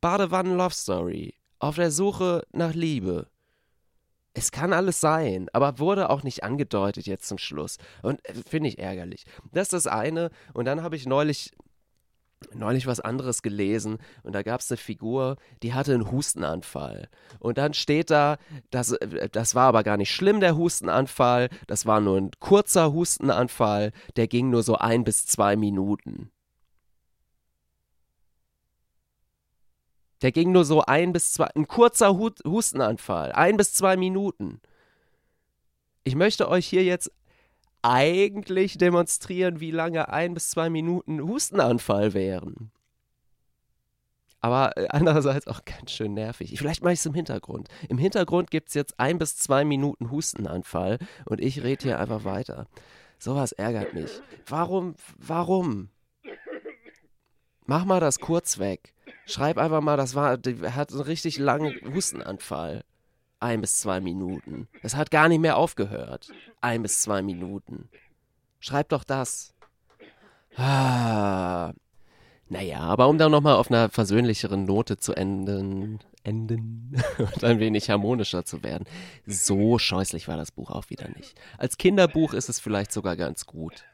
Badewannen 0.00 0.56
Love 0.56 0.74
Story. 0.74 1.34
Auf 1.62 1.76
der 1.76 1.92
Suche 1.92 2.42
nach 2.52 2.74
Liebe 2.74 3.28
es 4.34 4.50
kann 4.50 4.72
alles 4.72 4.98
sein, 4.98 5.48
aber 5.52 5.78
wurde 5.78 6.08
auch 6.08 6.22
nicht 6.22 6.42
angedeutet 6.42 7.06
jetzt 7.06 7.28
zum 7.28 7.36
Schluss. 7.36 7.76
Und 8.02 8.26
äh, 8.26 8.32
finde 8.48 8.70
ich 8.70 8.78
ärgerlich. 8.78 9.24
Das 9.52 9.64
ist 9.64 9.72
das 9.72 9.86
eine. 9.86 10.30
Und 10.54 10.64
dann 10.64 10.82
habe 10.82 10.96
ich 10.96 11.06
neulich 11.06 11.52
neulich 12.54 12.88
was 12.88 12.98
anderes 12.98 13.42
gelesen 13.42 13.98
und 14.24 14.32
da 14.32 14.42
gab 14.42 14.60
es 14.60 14.70
eine 14.72 14.76
Figur, 14.76 15.36
die 15.62 15.74
hatte 15.74 15.94
einen 15.94 16.10
Hustenanfall. 16.10 17.08
Und 17.38 17.56
dann 17.56 17.72
steht 17.72 18.10
da, 18.10 18.36
das, 18.70 18.92
äh, 18.92 19.28
das 19.28 19.54
war 19.54 19.68
aber 19.68 19.84
gar 19.84 19.96
nicht 19.96 20.10
schlimm, 20.10 20.40
der 20.40 20.56
Hustenanfall, 20.56 21.50
das 21.68 21.86
war 21.86 22.00
nur 22.00 22.16
ein 22.16 22.30
kurzer 22.40 22.92
Hustenanfall, 22.92 23.92
der 24.16 24.26
ging 24.26 24.50
nur 24.50 24.64
so 24.64 24.74
ein 24.76 25.04
bis 25.04 25.26
zwei 25.26 25.54
Minuten. 25.54 26.32
Der 30.22 30.32
ging 30.32 30.52
nur 30.52 30.64
so 30.64 30.82
ein 30.82 31.12
bis 31.12 31.32
zwei, 31.32 31.46
ein 31.54 31.66
kurzer 31.66 32.16
Hustenanfall, 32.16 33.32
ein 33.32 33.56
bis 33.56 33.74
zwei 33.74 33.96
Minuten. 33.96 34.60
Ich 36.04 36.14
möchte 36.14 36.48
euch 36.48 36.66
hier 36.66 36.84
jetzt 36.84 37.10
eigentlich 37.82 38.78
demonstrieren, 38.78 39.60
wie 39.60 39.72
lange 39.72 40.08
ein 40.08 40.34
bis 40.34 40.50
zwei 40.50 40.70
Minuten 40.70 41.20
Hustenanfall 41.20 42.14
wären. 42.14 42.70
Aber 44.40 44.76
äh, 44.76 44.88
andererseits 44.90 45.46
auch 45.46 45.64
ganz 45.64 45.92
schön 45.92 46.14
nervig. 46.14 46.54
Vielleicht 46.56 46.82
mache 46.82 46.94
ich 46.94 47.00
es 47.00 47.06
im 47.06 47.14
Hintergrund. 47.14 47.68
Im 47.88 47.98
Hintergrund 47.98 48.50
gibt 48.50 48.68
es 48.68 48.74
jetzt 48.74 48.98
ein 48.98 49.18
bis 49.18 49.36
zwei 49.36 49.64
Minuten 49.64 50.10
Hustenanfall 50.10 50.98
und 51.26 51.40
ich 51.40 51.62
rede 51.62 51.82
hier 51.84 51.98
einfach 51.98 52.24
weiter. 52.24 52.66
Sowas 53.18 53.52
ärgert 53.52 53.94
mich. 53.94 54.10
Warum, 54.46 54.96
warum? 55.16 55.90
Mach 57.66 57.84
mal 57.84 58.00
das 58.00 58.18
kurz 58.18 58.58
weg. 58.58 58.94
Schreib 59.26 59.58
einfach 59.58 59.80
mal, 59.80 59.96
das 59.96 60.14
war, 60.14 60.32
hat 60.32 60.92
einen 60.92 61.00
richtig 61.00 61.38
langen 61.38 61.74
Hustenanfall. 61.94 62.82
Ein 63.40 63.60
bis 63.60 63.78
zwei 63.80 64.00
Minuten. 64.00 64.68
Es 64.82 64.94
hat 64.94 65.10
gar 65.10 65.28
nicht 65.28 65.40
mehr 65.40 65.56
aufgehört. 65.56 66.28
Ein 66.60 66.82
bis 66.82 67.02
zwei 67.02 67.22
Minuten. 67.22 67.88
Schreib 68.60 68.88
doch 68.90 69.04
das. 69.04 69.52
Ah. 70.56 71.72
Naja, 72.48 72.80
aber 72.80 73.08
um 73.08 73.16
da 73.16 73.28
nochmal 73.28 73.56
auf 73.56 73.70
einer 73.70 73.88
versöhnlicheren 73.88 74.64
Note 74.64 74.98
zu 74.98 75.14
enden, 75.14 76.00
enden 76.22 76.94
und 77.18 77.42
ein 77.42 77.58
wenig 77.60 77.88
harmonischer 77.88 78.44
zu 78.44 78.62
werden. 78.62 78.84
So 79.26 79.78
scheußlich 79.78 80.28
war 80.28 80.36
das 80.36 80.52
Buch 80.52 80.70
auch 80.70 80.90
wieder 80.90 81.08
nicht. 81.16 81.34
Als 81.56 81.78
Kinderbuch 81.78 82.34
ist 82.34 82.48
es 82.48 82.60
vielleicht 82.60 82.92
sogar 82.92 83.16
ganz 83.16 83.46
gut. 83.46 83.84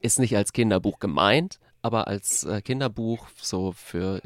Ist 0.00 0.18
nicht 0.18 0.36
als 0.36 0.52
Kinderbuch 0.52 0.98
gemeint, 0.98 1.60
aber 1.82 2.08
als 2.08 2.44
äh, 2.44 2.60
Kinderbuch, 2.60 3.28
so 3.40 3.72
für 3.72 4.20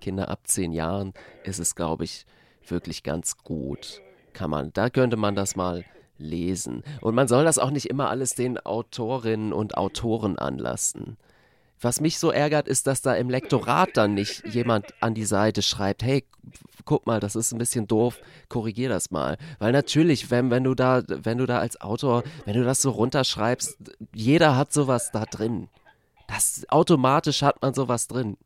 Kinder 0.00 0.28
ab 0.28 0.40
zehn 0.44 0.72
Jahren, 0.72 1.14
ist 1.44 1.58
es, 1.58 1.74
glaube 1.74 2.04
ich, 2.04 2.26
wirklich 2.66 3.02
ganz 3.02 3.38
gut. 3.38 4.02
Kann 4.32 4.50
man, 4.50 4.72
da 4.72 4.90
könnte 4.90 5.16
man 5.16 5.34
das 5.34 5.56
mal 5.56 5.84
lesen. 6.18 6.82
Und 7.00 7.14
man 7.14 7.28
soll 7.28 7.44
das 7.44 7.58
auch 7.58 7.70
nicht 7.70 7.86
immer 7.86 8.10
alles 8.10 8.34
den 8.34 8.58
Autorinnen 8.58 9.52
und 9.52 9.76
Autoren 9.76 10.38
anlassen. 10.38 11.16
Was 11.80 12.00
mich 12.00 12.18
so 12.18 12.30
ärgert, 12.30 12.68
ist, 12.68 12.86
dass 12.86 13.02
da 13.02 13.14
im 13.14 13.28
Lektorat 13.28 13.90
dann 13.94 14.14
nicht 14.14 14.46
jemand 14.46 14.94
an 15.00 15.14
die 15.14 15.26
Seite 15.26 15.60
schreibt, 15.60 16.02
hey, 16.02 16.24
guck 16.86 17.06
mal, 17.06 17.20
das 17.20 17.36
ist 17.36 17.52
ein 17.52 17.58
bisschen 17.58 17.86
doof, 17.86 18.18
korrigier 18.48 18.88
das 18.88 19.10
mal. 19.10 19.36
Weil 19.58 19.72
natürlich, 19.72 20.30
wenn, 20.30 20.50
wenn 20.50 20.64
du 20.64 20.74
da, 20.74 21.02
wenn 21.06 21.36
du 21.36 21.46
da 21.46 21.58
als 21.58 21.80
Autor, 21.80 22.22
wenn 22.46 22.54
du 22.54 22.64
das 22.64 22.80
so 22.80 22.90
runterschreibst, 22.90 23.76
jeder 24.14 24.56
hat 24.56 24.72
sowas 24.72 25.10
da 25.12 25.26
drin. 25.26 25.68
Das 26.26 26.64
automatisch 26.68 27.42
hat 27.42 27.62
man 27.62 27.74
sowas 27.74 28.08
drin. 28.08 28.36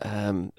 Ähm, 0.00 0.52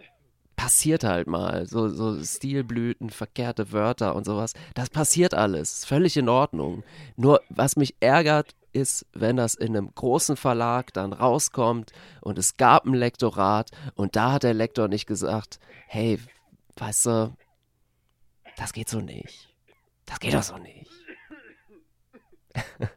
passiert 0.55 1.03
halt 1.03 1.27
mal. 1.27 1.67
So, 1.67 1.89
so 1.89 2.23
Stilblüten, 2.23 3.09
verkehrte 3.09 3.71
Wörter 3.71 4.15
und 4.15 4.25
sowas. 4.25 4.53
Das 4.73 4.89
passiert 4.89 5.33
alles. 5.33 5.85
Völlig 5.85 6.17
in 6.17 6.29
Ordnung. 6.29 6.83
Nur 7.17 7.41
was 7.49 7.75
mich 7.75 7.95
ärgert, 7.99 8.55
ist, 8.75 9.05
wenn 9.13 9.37
das 9.37 9.55
in 9.55 9.75
einem 9.75 9.93
großen 9.95 10.35
Verlag 10.35 10.93
dann 10.93 11.13
rauskommt 11.13 11.93
und 12.21 12.37
es 12.37 12.57
gab 12.57 12.85
ein 12.85 12.93
Lektorat 12.93 13.71
und 13.95 14.15
da 14.15 14.33
hat 14.33 14.43
der 14.43 14.53
Lektor 14.53 14.89
nicht 14.89 15.07
gesagt, 15.07 15.59
hey, 15.87 16.19
weißt 16.75 17.05
du, 17.05 17.37
das 18.57 18.73
geht 18.73 18.89
so 18.89 18.99
nicht. 18.99 19.49
Das 20.05 20.19
geht 20.19 20.33
doch 20.33 20.43
so 20.43 20.57
nicht. 20.57 20.91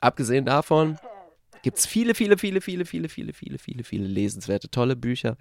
Abgesehen 0.00 0.44
davon 0.44 0.98
gibt 1.62 1.78
es 1.78 1.86
viele, 1.86 2.14
viele, 2.14 2.36
viele, 2.36 2.60
viele, 2.60 2.84
viele, 2.84 3.08
viele, 3.08 3.32
viele, 3.32 3.58
viele, 3.58 3.84
viele 3.84 4.06
lesenswerte, 4.06 4.70
tolle 4.70 4.96
Bücher. 4.96 5.36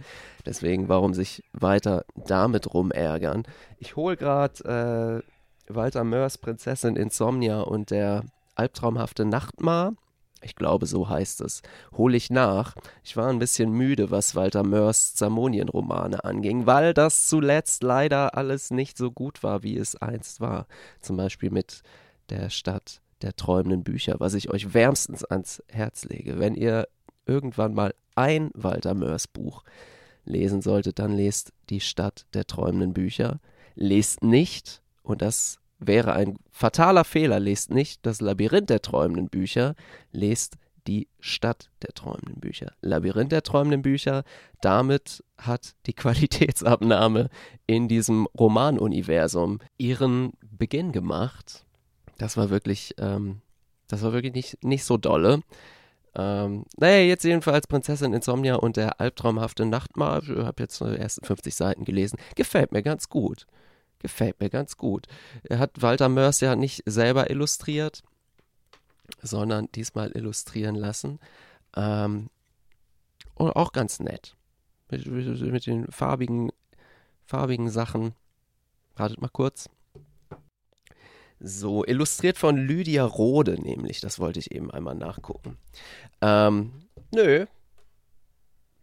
Deswegen, 0.46 0.90
warum 0.90 1.14
sich 1.14 1.44
weiter 1.54 2.06
damit 2.16 2.74
rumärgern? 2.74 3.44
Ich 3.78 3.96
hole 3.96 4.18
gerade 4.18 5.24
äh, 5.70 5.74
Walter 5.74 6.04
Mörs 6.04 6.38
Prinzessin 6.38 6.96
Insomnia 6.96 7.62
und 7.62 7.92
der 7.92 8.24
albtraumhafte 8.56 9.26
Nachtmar. 9.26 9.94
Ich 10.42 10.56
glaube, 10.56 10.86
so 10.86 11.10
heißt 11.10 11.42
es. 11.42 11.62
Hole 11.92 12.16
ich 12.16 12.30
nach. 12.30 12.76
Ich 13.04 13.18
war 13.18 13.28
ein 13.28 13.40
bisschen 13.40 13.72
müde, 13.72 14.10
was 14.10 14.36
Walter 14.36 14.64
Mörs 14.64 15.14
Zamonien-Romane 15.16 16.24
anging, 16.24 16.66
weil 16.66 16.94
das 16.94 17.28
zuletzt 17.28 17.84
leider 17.84 18.36
alles 18.36 18.72
nicht 18.72 18.98
so 18.98 19.12
gut 19.12 19.44
war, 19.44 19.64
wie 19.64 19.78
es 19.78 19.96
einst 19.98 20.40
war. 20.40 20.68
Zum 21.02 21.18
Beispiel 21.18 21.52
mit 21.52 21.84
der 22.30 22.50
Stadt 22.50 23.02
der 23.22 23.36
träumenden 23.36 23.84
Bücher, 23.84 24.16
was 24.20 24.34
ich 24.34 24.50
euch 24.50 24.74
wärmstens 24.74 25.24
ans 25.24 25.64
Herz 25.68 26.06
lege. 26.06 26.40
Wenn 26.40 26.56
ihr 26.56 26.88
irgendwann 27.26 27.74
mal 27.74 27.94
ein 28.16 28.52
Walter 28.54 28.94
Mörs 28.94 29.28
Buch 29.28 29.64
lesen 30.26 30.62
solltet, 30.62 31.00
dann 31.00 31.14
lest 31.14 31.54
die 31.70 31.80
Stadt 31.80 32.26
der 32.34 32.46
träumenden 32.46 32.94
Bücher. 32.94 33.40
Lest 33.76 34.24
nicht, 34.24 34.82
und 35.04 35.22
das 35.22 35.60
wäre 35.80 36.14
ein 36.14 36.38
fataler 36.52 37.06
Fehler, 37.06 37.40
lest 37.40 37.72
nicht 37.72 38.06
das 38.06 38.22
Labyrinth 38.22 38.70
der 38.70 38.82
träumenden 38.82 39.30
Bücher, 39.30 39.76
lest 40.12 40.58
die 40.88 41.08
Stadt 41.20 41.70
der 41.82 41.94
träumenden 41.94 42.40
Bücher. 42.40 42.74
Labyrinth 42.82 43.32
der 43.32 43.44
träumenden 43.44 43.82
Bücher, 43.82 44.24
damit 44.62 45.24
hat 45.38 45.76
die 45.86 45.94
Qualitätsabnahme 46.04 47.30
in 47.68 47.88
diesem 47.88 48.28
Romanuniversum 48.38 49.60
ihren 49.78 50.34
Beginn 50.42 50.92
gemacht. 50.92 51.66
Das 52.20 52.38
war 52.38 52.52
wirklich, 52.52 52.94
ähm, 53.00 53.42
das 53.88 54.04
war 54.04 54.14
wirklich 54.14 54.34
nicht, 54.34 54.64
nicht 54.64 54.84
so 54.84 54.98
dolle. 54.98 55.42
Ähm, 56.16 56.66
naja, 56.78 57.00
jetzt 57.04 57.24
jedenfalls 57.24 57.66
Prinzessin 57.66 58.14
Insomnia 58.14 58.56
und 58.56 58.78
der 58.78 59.00
albtraumhafte 59.00 59.66
Nachtmahl. 59.66 60.22
Ich 60.24 60.30
habe 60.30 60.62
jetzt 60.62 60.80
die 60.82 60.98
ersten 60.98 61.26
50 61.26 61.56
Seiten 61.56 61.86
gelesen. 61.86 62.20
Gefällt 62.36 62.72
mir 62.72 62.84
ganz 62.84 63.10
gut. 63.10 63.48
Gefällt 64.00 64.40
mir 64.40 64.50
ganz 64.50 64.78
gut. 64.78 65.08
Er 65.44 65.60
hat 65.60 65.82
Walter 65.82 66.10
Mörs 66.10 66.42
ja 66.42 66.56
nicht 66.56 66.84
selber 66.86 67.30
illustriert, 67.30 68.04
sondern 69.22 69.70
diesmal 69.74 70.12
illustrieren 70.12 70.76
lassen. 70.76 71.20
Ähm, 71.76 72.30
und 73.36 73.52
auch 73.52 73.72
ganz 73.72 74.00
nett. 74.00 74.36
Mit, 74.90 75.06
mit 75.06 75.66
den 75.68 75.90
farbigen, 75.92 76.52
farbigen 77.26 77.70
Sachen. 77.70 78.14
Wartet 78.96 79.22
mal 79.22 79.30
kurz. 79.30 79.70
So, 81.40 81.86
illustriert 81.86 82.38
von 82.38 82.58
Lydia 82.58 83.06
Rode, 83.06 83.62
nämlich. 83.62 84.02
Das 84.02 84.20
wollte 84.20 84.40
ich 84.40 84.52
eben 84.52 84.72
einmal 84.72 84.96
nachgucken. 84.96 85.58
Ähm, 86.22 86.74
nö. 87.14 87.46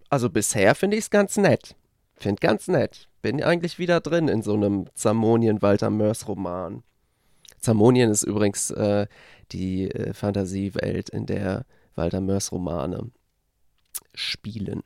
Also 0.08 0.30
bisher 0.30 0.74
finde 0.74 0.96
ich 0.96 1.04
es 1.04 1.10
ganz 1.10 1.36
nett. 1.36 1.76
Finde 2.14 2.40
ganz 2.40 2.68
nett. 2.68 3.08
Bin 3.20 3.42
eigentlich 3.42 3.78
wieder 3.78 4.00
drin 4.00 4.28
in 4.28 4.42
so 4.42 4.54
einem 4.54 4.86
Zamonien-Walter 4.94 5.90
Mörs-Roman. 5.90 6.82
Zamonien 7.60 8.10
ist 8.10 8.22
übrigens 8.22 8.70
äh, 8.70 9.06
die 9.52 9.90
äh, 9.90 10.14
Fantasiewelt, 10.14 11.10
in 11.10 11.26
der 11.26 11.66
Walter 11.94 12.20
Mörs-Romane 12.20 13.10
spielen. 14.14 14.82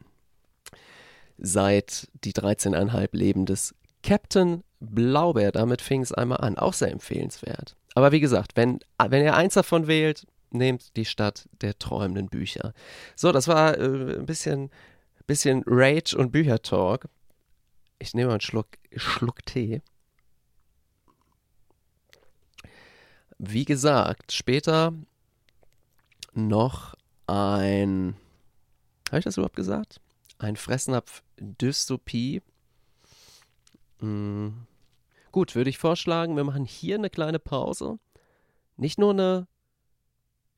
Seit 1.38 2.08
die 2.24 2.32
13,5 2.32 3.08
Leben 3.12 3.46
des 3.46 3.74
Captain 4.02 4.62
Blaubeer, 4.80 5.52
damit 5.52 5.82
fing 5.82 6.02
es 6.02 6.12
einmal 6.12 6.38
an. 6.38 6.58
Auch 6.58 6.72
sehr 6.72 6.90
empfehlenswert. 6.90 7.76
Aber 7.94 8.12
wie 8.12 8.20
gesagt, 8.20 8.52
wenn, 8.56 8.80
wenn 8.98 9.24
ihr 9.24 9.34
eins 9.34 9.54
davon 9.54 9.86
wählt, 9.86 10.26
nehmt 10.50 10.96
die 10.96 11.04
Stadt 11.04 11.48
der 11.60 11.78
träumenden 11.78 12.28
Bücher. 12.28 12.72
So, 13.14 13.32
das 13.32 13.48
war 13.48 13.78
äh, 13.78 14.18
ein 14.18 14.26
bisschen, 14.26 14.70
bisschen 15.26 15.62
Rage 15.66 16.16
und 16.16 16.32
Büchertalk. 16.32 17.08
Ich 17.98 18.14
nehme 18.14 18.28
mal 18.28 18.34
einen 18.34 18.40
Schluck, 18.40 18.68
Schluck 18.96 19.44
Tee. 19.44 19.82
Wie 23.38 23.64
gesagt, 23.64 24.32
später 24.32 24.92
noch 26.32 26.94
ein. 27.26 28.16
Habe 29.08 29.18
ich 29.18 29.24
das 29.24 29.36
überhaupt 29.36 29.56
gesagt? 29.56 30.00
Ein 30.38 30.56
Fressnapf 30.56 31.22
Dystopie. 31.38 32.42
Hm. 34.00 34.66
Gut, 35.32 35.54
würde 35.54 35.70
ich 35.70 35.78
vorschlagen, 35.78 36.36
wir 36.36 36.44
machen 36.44 36.64
hier 36.64 36.96
eine 36.96 37.10
kleine 37.10 37.38
Pause. 37.38 37.98
Nicht 38.76 38.98
nur 38.98 39.10
eine 39.10 39.46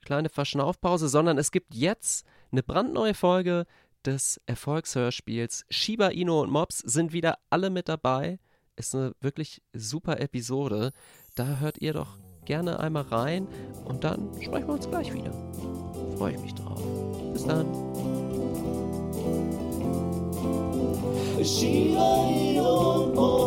kleine 0.05 0.29
Verschnaufpause, 0.29 1.09
sondern 1.09 1.39
es 1.39 1.51
gibt 1.51 1.75
jetzt 1.75 2.27
eine 2.51 2.63
brandneue 2.63 3.15
Folge 3.15 3.67
des 4.05 4.41
Erfolgshörspiels. 4.47 5.65
Shiba 5.71 6.09
Inu 6.09 6.41
und 6.41 6.51
Mobs 6.51 6.79
sind 6.79 7.13
wieder 7.13 7.39
alle 7.51 7.71
mit 7.71 7.89
dabei. 7.89 8.39
Ist 8.77 8.95
eine 8.95 9.13
wirklich 9.21 9.63
super 9.73 10.21
Episode. 10.21 10.93
Da 11.35 11.59
hört 11.59 11.79
ihr 11.79 11.93
doch 11.93 12.19
gerne 12.45 12.81
einmal 12.81 13.05
rein 13.05 13.47
und 13.85 14.03
dann 14.05 14.31
sprechen 14.41 14.67
wir 14.67 14.75
uns 14.75 14.89
gleich 14.89 15.13
wieder. 15.13 15.33
Freue 16.17 16.35
ich 16.35 16.41
mich 16.41 16.55
drauf. 16.55 16.83
Bis 17.33 17.45
dann. 17.45 17.67
Shiba 21.45 22.29
Inu 22.29 22.92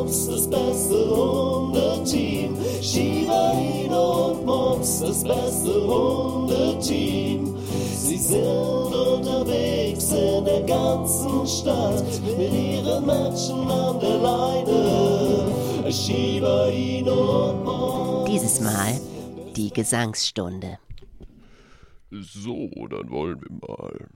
Mobs, 0.06 0.28
das 0.28 0.48
beste 0.48 1.10
Hundeteam. 1.10 2.56
Shiba 2.80 3.54
Inu 3.54 3.96
und 3.96 4.46
Mobs, 4.46 5.00
das 5.00 5.24
beste 5.24 5.88
Hundeteam. 5.88 7.58
Sie 7.68 8.18
sind 8.18 8.46
unterwegs 8.46 10.12
in 10.12 10.46
der 10.46 10.62
ganzen 10.62 11.48
Stadt 11.48 12.04
mit 12.24 12.54
ihren 12.54 13.06
Menschen 13.06 13.72
an 13.72 14.00
der 14.00 14.18
Leine. 14.18 15.92
Shiba 15.92 16.68
Inu 16.68 17.50
und 17.50 17.64
Mobs. 17.64 18.30
Dieses 18.30 18.62
Mal 18.62 19.00
die 19.56 19.72
Gesangsstunde. 19.72 20.78
So, 22.12 22.70
dann 22.90 23.10
wollen 23.10 23.42
wir 23.42 23.68
mal. 23.68 24.08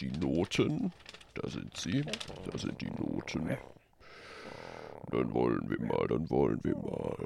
Die 0.00 0.10
Noten, 0.18 0.92
da 1.34 1.50
sind 1.50 1.76
sie. 1.76 2.02
Da 2.50 2.56
sind 2.56 2.80
die 2.80 2.86
Noten. 2.86 3.58
Dann 5.10 5.32
wollen 5.32 5.68
wir 5.70 5.80
mal, 5.80 6.06
dann 6.08 6.28
wollen 6.30 6.60
wir 6.64 6.76
mal. 6.76 7.16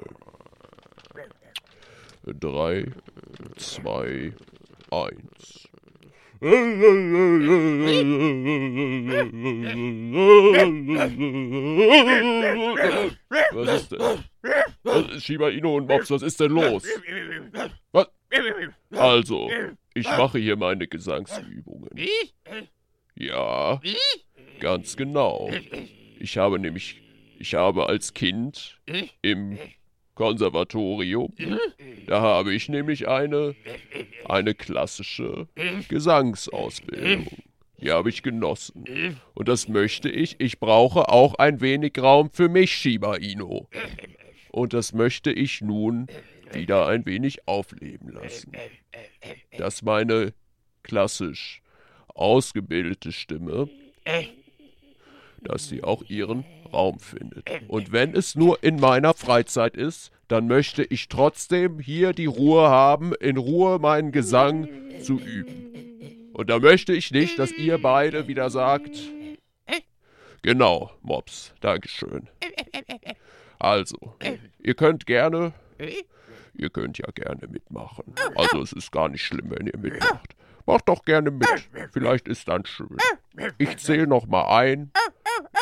Drei, 2.25 2.85
zwei, 3.55 4.33
eins. 4.91 5.69
Was 13.51 13.81
ist 13.81 13.91
denn? 13.91 14.23
Was 14.83 15.07
ist 15.09 15.25
Shiba 15.25 15.49
Inu 15.49 15.77
und 15.77 15.87
Mops, 15.87 16.09
was 16.11 16.21
ist 16.21 16.39
denn 16.39 16.51
los? 16.51 16.85
Was? 17.91 18.07
Also, 18.91 19.49
ich 19.93 20.07
mache 20.07 20.39
hier 20.39 20.55
meine 20.55 20.87
Gesangsübungen. 20.87 21.89
Ja, 23.15 23.81
ganz 24.59 24.95
genau. 24.95 25.49
Ich 26.19 26.37
habe 26.37 26.59
nämlich, 26.59 27.01
ich 27.39 27.55
habe 27.55 27.87
als 27.87 28.13
Kind 28.13 28.79
im 29.21 29.57
Konservatorium, 30.15 31.33
da 32.05 32.21
habe 32.21 32.53
ich 32.53 32.67
nämlich 32.67 33.07
eine, 33.07 33.55
eine 34.25 34.53
klassische 34.53 35.47
Gesangsausbildung. 35.87 37.27
Die 37.81 37.91
habe 37.91 38.09
ich 38.09 38.23
genossen. 38.23 38.83
Und 39.33 39.47
das 39.47 39.69
möchte 39.69 40.09
ich. 40.09 40.35
Ich 40.39 40.59
brauche 40.59 41.07
auch 41.07 41.35
ein 41.35 41.61
wenig 41.61 41.97
Raum 41.97 42.29
für 42.29 42.49
mich, 42.49 42.73
Shiba 42.73 43.15
Inu. 43.15 43.67
Und 44.51 44.73
das 44.73 44.91
möchte 44.91 45.31
ich 45.31 45.61
nun 45.61 46.07
wieder 46.51 46.87
ein 46.87 47.05
wenig 47.05 47.47
aufleben 47.47 48.09
lassen. 48.09 48.51
Dass 49.57 49.81
meine 49.81 50.33
klassisch 50.83 51.61
ausgebildete 52.13 53.13
Stimme, 53.13 53.69
dass 55.41 55.69
sie 55.69 55.81
auch 55.81 56.03
ihren 56.09 56.43
Raum 56.71 56.99
findet. 56.99 57.49
Und 57.67 57.91
wenn 57.91 58.15
es 58.15 58.35
nur 58.35 58.63
in 58.63 58.79
meiner 58.79 59.13
Freizeit 59.13 59.75
ist, 59.75 60.11
dann 60.27 60.47
möchte 60.47 60.83
ich 60.83 61.09
trotzdem 61.09 61.79
hier 61.79 62.13
die 62.13 62.27
Ruhe 62.27 62.69
haben, 62.69 63.13
in 63.15 63.37
Ruhe 63.37 63.79
meinen 63.79 64.11
Gesang 64.11 64.67
zu 65.01 65.19
üben. 65.19 66.31
Und 66.33 66.49
da 66.49 66.59
möchte 66.59 66.93
ich 66.93 67.11
nicht, 67.11 67.37
dass 67.39 67.51
ihr 67.51 67.81
beide 67.81 68.27
wieder 68.27 68.49
sagt. 68.49 68.97
Genau, 70.41 70.91
Mops, 71.01 71.53
Dankeschön. 71.59 72.29
Also, 73.57 74.15
ihr 74.63 74.73
könnt 74.73 75.05
gerne. 75.05 75.53
Ihr 76.53 76.69
könnt 76.69 76.97
ja 76.97 77.07
gerne 77.13 77.47
mitmachen. 77.47 78.13
Also 78.35 78.61
es 78.61 78.71
ist 78.71 78.91
gar 78.91 79.09
nicht 79.09 79.23
schlimm, 79.23 79.49
wenn 79.49 79.67
ihr 79.67 79.77
mitmacht. 79.77 80.35
Macht 80.65 80.87
doch 80.87 81.03
gerne 81.03 81.31
mit. 81.31 81.47
Vielleicht 81.91 82.27
ist 82.27 82.47
dann 82.47 82.65
schön. 82.65 82.97
Ich 83.57 83.77
zähle 83.77 84.07
noch 84.07 84.27
mal 84.27 84.45
ein. 84.55 84.91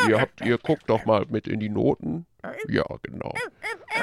Ihr 0.07 0.19
habt, 0.19 0.41
ihr 0.41 0.57
guckt 0.57 0.89
doch 0.89 1.05
mal 1.05 1.25
mit 1.29 1.47
in 1.47 1.59
die 1.59 1.69
Noten. 1.69 2.25
Ja, 2.67 2.85
genau. 3.03 3.33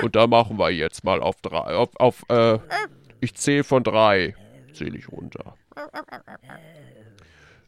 Und 0.02 0.16
da 0.16 0.26
machen 0.26 0.58
wir 0.58 0.70
jetzt 0.70 1.04
mal 1.04 1.22
auf 1.22 1.40
drei. 1.40 1.74
Auf, 1.74 1.90
auf 1.96 2.24
äh, 2.28 2.58
ich 3.20 3.34
zähle 3.34 3.64
von 3.64 3.82
drei. 3.82 4.34
Zähle 4.72 4.98
ich 4.98 5.08
runter. 5.08 5.56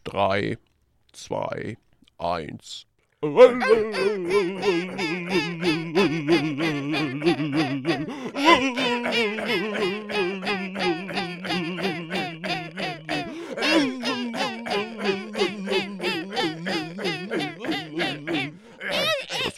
Drei, 0.05 0.59
zwei, 1.13 1.79
eins. 2.19 2.87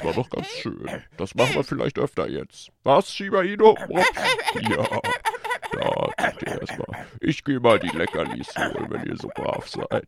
war 0.09 0.15
doch 0.15 0.31
ganz 0.31 0.47
schön. 0.49 0.89
Das 1.17 1.35
machen 1.35 1.55
wir 1.55 1.65
vielleicht 1.65 1.99
öfter 1.99 2.29
jetzt. 2.29 2.71
Was, 2.83 3.13
Shiba 3.13 3.43
Inu? 3.43 3.75
Ja. 4.55 4.87
Da, 5.73 6.11
erstmal. 6.47 7.07
Ich 7.21 7.45
gehe 7.45 7.61
mal 7.61 7.79
die 7.79 7.95
Leckerlis 7.95 8.49
holen, 8.57 8.87
wenn 8.89 9.05
ihr 9.05 9.17
so 9.17 9.29
brav 9.29 9.69
seid. 9.69 10.07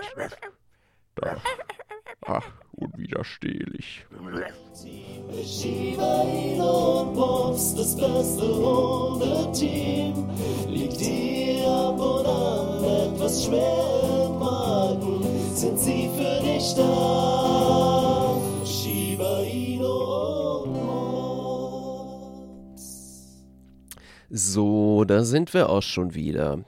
Da. 1.16 1.36
Ach, 2.26 2.46
unwiderstehlich. 2.72 4.06
Shiba 5.44 6.22
Inu 6.22 6.64
und 6.64 7.14
Mops, 7.14 7.74
das 7.74 7.96
beste 7.96 8.42
Hundeteam. 8.42 10.30
Liegt 10.66 11.00
dir 11.00 11.66
ab 11.68 12.00
und 12.00 12.26
an 12.26 12.84
etwas 13.14 13.44
schwer 13.44 14.26
im 14.26 14.38
Magen, 14.38 15.54
sind 15.54 15.78
sie 15.78 16.08
für 16.16 16.42
dich 16.42 16.74
da. 16.74 18.40
Shiba 18.64 19.40
Inu. 19.42 19.49
So, 24.32 25.04
da 25.04 25.24
sind 25.24 25.54
wir 25.54 25.70
auch 25.70 25.82
schon 25.82 26.14
wieder. 26.14 26.64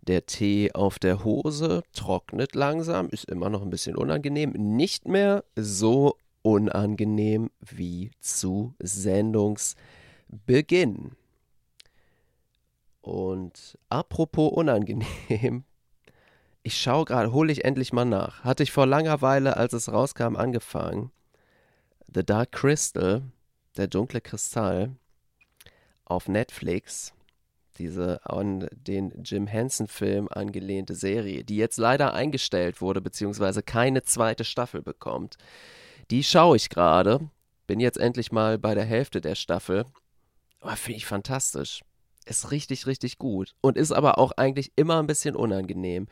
Der 0.00 0.24
Tee 0.24 0.72
auf 0.72 0.98
der 0.98 1.24
Hose 1.24 1.82
trocknet 1.92 2.54
langsam, 2.54 3.10
ist 3.10 3.26
immer 3.26 3.50
noch 3.50 3.60
ein 3.60 3.68
bisschen 3.68 3.96
unangenehm. 3.96 4.52
Nicht 4.52 5.06
mehr 5.06 5.44
so 5.54 6.16
unangenehm 6.40 7.50
wie 7.60 8.12
zu 8.20 8.72
Sendungsbeginn. 8.80 11.10
Und 13.02 13.76
apropos 13.90 14.50
unangenehm, 14.52 15.06
ich 16.62 16.80
schaue 16.80 17.04
gerade, 17.04 17.32
hole 17.32 17.52
ich 17.52 17.64
endlich 17.64 17.92
mal 17.92 18.06
nach. 18.06 18.42
Hatte 18.42 18.62
ich 18.62 18.72
vor 18.72 18.86
langer 18.86 19.20
Weile, 19.20 19.58
als 19.58 19.74
es 19.74 19.92
rauskam, 19.92 20.36
angefangen. 20.36 21.10
The 22.14 22.24
Dark 22.24 22.52
Crystal, 22.52 23.22
der 23.76 23.86
dunkle 23.86 24.20
Kristall, 24.20 24.96
auf 26.04 26.28
Netflix 26.28 27.14
diese 27.78 28.20
an 28.24 28.68
den 28.72 29.22
Jim 29.24 29.46
Henson-Film 29.46 30.28
angelehnte 30.30 30.94
Serie, 30.94 31.44
die 31.44 31.56
jetzt 31.56 31.78
leider 31.78 32.12
eingestellt 32.12 32.80
wurde, 32.80 33.00
beziehungsweise 33.00 33.62
keine 33.62 34.02
zweite 34.02 34.44
Staffel 34.44 34.82
bekommt. 34.82 35.38
Die 36.10 36.22
schaue 36.22 36.56
ich 36.56 36.68
gerade. 36.68 37.30
Bin 37.66 37.80
jetzt 37.80 37.98
endlich 37.98 38.32
mal 38.32 38.58
bei 38.58 38.74
der 38.74 38.84
Hälfte 38.84 39.20
der 39.20 39.34
Staffel. 39.34 39.86
Aber 40.60 40.76
finde 40.76 40.98
ich 40.98 41.06
fantastisch. 41.06 41.82
Ist 42.26 42.50
richtig, 42.50 42.86
richtig 42.86 43.18
gut. 43.18 43.54
Und 43.60 43.76
ist 43.76 43.92
aber 43.92 44.18
auch 44.18 44.32
eigentlich 44.32 44.72
immer 44.76 45.00
ein 45.00 45.06
bisschen 45.06 45.34
unangenehm. 45.34 46.06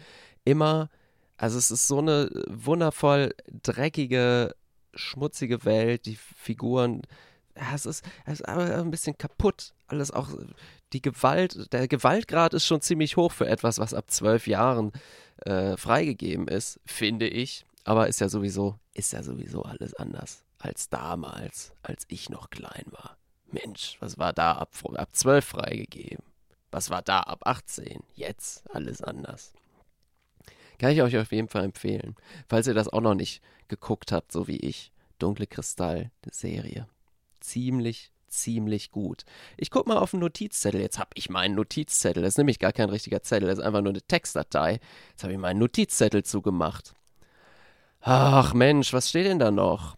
Immer, 0.44 0.88
also 1.36 1.58
es 1.58 1.70
ist 1.70 1.86
so 1.86 1.98
eine 1.98 2.30
wundervoll 2.48 3.34
dreckige, 3.62 4.54
schmutzige 4.94 5.64
Welt. 5.64 6.07
Die 6.07 6.16
Figuren 6.16 7.03
ja, 7.57 7.74
es 7.74 7.87
ist, 7.87 8.05
es 8.26 8.40
ist 8.40 8.48
aber 8.48 8.79
ein 8.79 8.90
bisschen 8.90 9.18
kaputt. 9.18 9.74
Alles 9.87 10.11
auch, 10.11 10.29
die 10.92 11.03
Gewalt, 11.03 11.72
der 11.72 11.88
Gewaltgrad 11.88 12.55
ist 12.55 12.66
schon 12.66 12.81
ziemlich 12.81 13.16
hoch 13.16 13.33
für 13.33 13.48
etwas, 13.48 13.79
was 13.79 13.92
ab 13.92 14.11
zwölf 14.11 14.46
Jahren 14.46 14.92
äh, 15.44 15.76
freigegeben 15.76 16.48
ist, 16.48 16.81
finde 16.87 17.29
ich. 17.29 17.66
Aber 17.85 18.09
ist 18.09 18.20
ja 18.20 18.29
sowieso, 18.29 18.79
ist 18.94 19.12
ja 19.12 19.22
sowieso 19.22 19.62
alles 19.62 19.94
anders 19.94 20.44
als 20.59 20.88
damals, 20.90 21.72
als 21.83 22.05
ich 22.09 22.29
noch 22.29 22.50
klein 22.50 22.85
war. 22.90 23.16
Mensch, 23.46 23.96
was 24.00 24.18
war 24.18 24.33
da 24.33 24.53
ab, 24.53 24.74
ab 24.94 25.09
12 25.12 25.44
freigegeben? 25.44 26.24
Was 26.70 26.90
war 26.90 27.03
da 27.03 27.20
ab 27.20 27.40
18? 27.44 28.00
Jetzt 28.14 28.70
alles 28.70 29.03
anders. 29.03 29.53
Kann 30.81 30.90
ich 30.90 31.03
euch 31.03 31.16
auf 31.16 31.31
jeden 31.31 31.49
Fall 31.49 31.64
empfehlen, 31.64 32.16
falls 32.49 32.66
ihr 32.66 32.75
das 32.75 32.88
auch 32.88 33.03
noch 33.03 33.14
nicht 33.14 33.40
geguckt 33.69 34.11
habt, 34.11 34.33
so 34.33 34.49
wie 34.49 34.57
ich. 34.57 34.90
Dunkle 35.19 35.47
Kristall, 35.47 36.11
Serie 36.33 36.88
ziemlich, 37.40 38.12
ziemlich 38.29 38.90
gut. 38.93 39.25
Ich 39.57 39.71
gucke 39.71 39.88
mal 39.88 39.99
auf 39.99 40.12
den 40.12 40.21
Notizzettel. 40.21 40.81
Jetzt 40.81 40.99
habe 40.99 41.11
ich 41.14 41.31
meinen 41.31 41.55
Notizzettel. 41.55 42.23
Das 42.23 42.35
ist 42.35 42.38
nämlich 42.38 42.59
gar 42.59 42.73
kein 42.73 42.90
richtiger 42.90 43.23
Zettel. 43.23 43.49
Das 43.49 43.59
ist 43.59 43.64
einfach 43.64 43.81
nur 43.81 43.93
eine 43.93 44.03
Textdatei. 44.03 44.81
Jetzt 45.11 45.23
habe 45.23 45.33
ich 45.33 45.38
meinen 45.38 45.59
Notizzettel 45.59 46.23
zugemacht. 46.23 46.95
Ach 48.03 48.55
Mensch, 48.55 48.93
was 48.93 49.09
steht 49.09 49.27
denn 49.27 49.38
da 49.38 49.51
noch? 49.51 49.97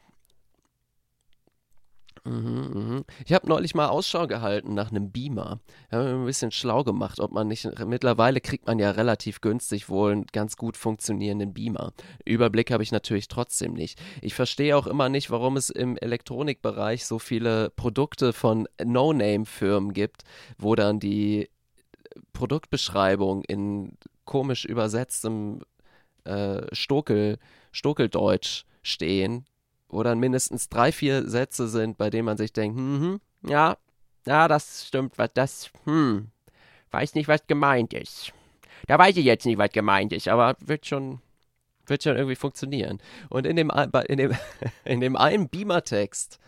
Mhm, 2.25 2.71
mhm. 2.73 3.05
Ich 3.27 3.33
habe 3.33 3.49
neulich 3.49 3.75
mal 3.75 3.89
Ausschau 3.89 4.29
gehalten 4.29 4.75
nach 4.75 4.91
einem 4.91 5.11
Beamer. 5.11 5.59
Ich 5.89 5.93
habe 5.93 6.11
ein 6.11 6.25
bisschen 6.25 6.53
schlau 6.53 6.85
gemacht, 6.85 7.19
ob 7.19 7.33
man 7.33 7.49
nicht. 7.49 7.69
Mittlerweile 7.85 8.41
kriegt 8.41 8.69
man 8.69 8.79
ja 8.79 8.93
relativ 8.93 9.41
günstig 9.41 9.89
wohl 9.89 10.13
einen 10.13 10.27
ganz 10.27 10.57
gut 10.57 10.77
funktionierenden 10.77 11.53
Beamer. 11.53 11.93
Überblick 12.25 12.71
habe 12.71 12.85
ich 12.85 12.93
natürlich 12.93 13.27
trotzdem 13.27 13.73
nicht. 13.73 14.01
Ich 14.21 14.35
verstehe 14.35 14.77
auch 14.77 14.87
immer 14.87 15.09
nicht, 15.09 15.31
warum 15.31 15.57
es 15.57 15.69
im 15.69 15.97
Elektronikbereich 15.97 17.07
so 17.07 17.19
viele 17.19 17.71
Produkte 17.71 18.33
von 18.33 18.69
No-Name-Firmen 18.83 19.93
gibt, 19.93 20.23
wo 20.59 20.77
dann 20.77 21.01
die 21.01 21.51
Produktbeschreibung 22.33 23.43
in 23.45 23.97
komisch 24.25 24.65
übersetztem 24.65 25.63
äh, 26.23 26.63
Stokel, 26.73 27.39
Stokeldeutsch 27.73 28.65
stehen 28.85 29.45
wo 29.93 30.03
dann 30.03 30.19
mindestens 30.19 30.69
drei, 30.69 30.91
vier 30.91 31.29
Sätze 31.29 31.69
sind, 31.69 31.99
bei 31.99 32.11
denen 32.11 32.25
man 32.25 32.39
sich 32.39 32.53
denkt, 32.53 32.77
hm, 32.77 33.01
hm, 33.01 33.51
ja, 33.51 33.77
ja, 34.27 34.49
das 34.49 34.87
stimmt, 34.89 35.19
was 35.19 35.31
das, 35.35 35.71
hm, 35.85 36.31
weiß 36.91 37.15
nicht, 37.15 37.29
was 37.29 37.47
gemeint 37.47 37.93
ist. 37.93 38.33
da 38.89 38.99
weiß 38.99 39.17
ich 39.17 39.25
jetzt 39.25 39.47
nicht, 39.47 39.59
was 39.59 39.71
gemeint 39.71 40.13
ist, 40.13 40.29
aber 40.29 40.57
wird 40.61 40.87
schon, 40.87 41.21
wird 41.87 42.03
schon 42.03 42.17
irgendwie 42.17 42.37
funktionieren. 42.37 43.01
Und 43.29 43.47
in 43.47 43.55
dem, 43.55 43.71
in 44.09 44.17
dem, 44.17 44.33
in 44.85 45.01
dem 45.01 45.17
einen 45.17 45.49
Beamer-Text, 45.49 46.39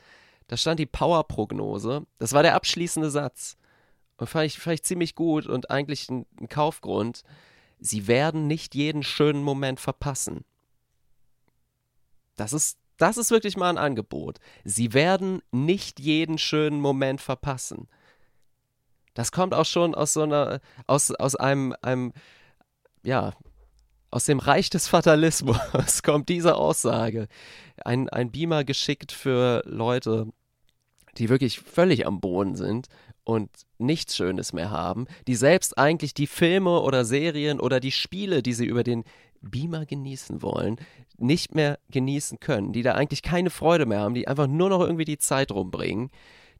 da 0.48 0.56
stand 0.56 0.80
die 0.80 0.86
Power-Prognose. 0.86 2.06
Das 2.18 2.32
war 2.32 2.42
der 2.42 2.54
abschließende 2.54 3.10
Satz. 3.10 3.56
Und 4.16 4.28
fand 4.28 4.46
ich, 4.46 4.58
fand 4.58 4.74
ich 4.74 4.84
ziemlich 4.84 5.14
gut 5.14 5.46
und 5.46 5.70
eigentlich 5.70 6.08
ein, 6.08 6.26
ein 6.40 6.48
Kaufgrund. 6.48 7.24
Sie 7.78 8.06
werden 8.06 8.46
nicht 8.46 8.74
jeden 8.74 9.02
schönen 9.02 9.42
Moment 9.42 9.80
verpassen. 9.80 10.44
Das 12.36 12.52
ist, 12.52 12.78
das 12.96 13.16
ist 13.16 13.30
wirklich 13.30 13.56
mal 13.56 13.70
ein 13.70 13.78
Angebot. 13.78 14.38
Sie 14.64 14.92
werden 14.92 15.42
nicht 15.50 16.00
jeden 16.00 16.38
schönen 16.38 16.80
Moment 16.80 17.20
verpassen. 17.20 17.88
Das 19.14 19.32
kommt 19.32 19.54
auch 19.54 19.66
schon 19.66 19.94
aus 19.94 20.12
so 20.12 20.22
einer, 20.22 20.60
aus, 20.86 21.10
aus 21.12 21.36
einem, 21.36 21.74
einem, 21.82 22.12
ja, 23.02 23.32
aus 24.10 24.26
dem 24.26 24.38
Reich 24.38 24.70
des 24.70 24.86
Fatalismus 24.86 26.02
kommt 26.02 26.28
diese 26.28 26.56
Aussage. 26.56 27.28
Ein, 27.84 28.08
ein 28.08 28.30
Beamer 28.30 28.64
geschickt 28.64 29.12
für 29.12 29.62
Leute, 29.66 30.28
die 31.16 31.28
wirklich 31.28 31.60
völlig 31.60 32.06
am 32.06 32.20
Boden 32.20 32.56
sind 32.56 32.88
und 33.24 33.50
nichts 33.78 34.16
Schönes 34.16 34.52
mehr 34.52 34.70
haben, 34.70 35.06
die 35.26 35.34
selbst 35.34 35.78
eigentlich 35.78 36.14
die 36.14 36.26
Filme 36.26 36.80
oder 36.80 37.04
Serien 37.04 37.60
oder 37.60 37.80
die 37.80 37.92
Spiele, 37.92 38.42
die 38.42 38.52
sie 38.52 38.66
über 38.66 38.84
den 38.84 39.04
Beamer 39.44 39.86
genießen 39.86 40.42
wollen, 40.42 40.76
nicht 41.18 41.54
mehr 41.54 41.78
genießen 41.90 42.40
können, 42.40 42.72
die 42.72 42.82
da 42.82 42.92
eigentlich 42.92 43.22
keine 43.22 43.50
Freude 43.50 43.86
mehr 43.86 44.00
haben, 44.00 44.14
die 44.14 44.28
einfach 44.28 44.46
nur 44.46 44.68
noch 44.68 44.80
irgendwie 44.80 45.04
die 45.04 45.18
Zeit 45.18 45.52
rumbringen, 45.52 46.10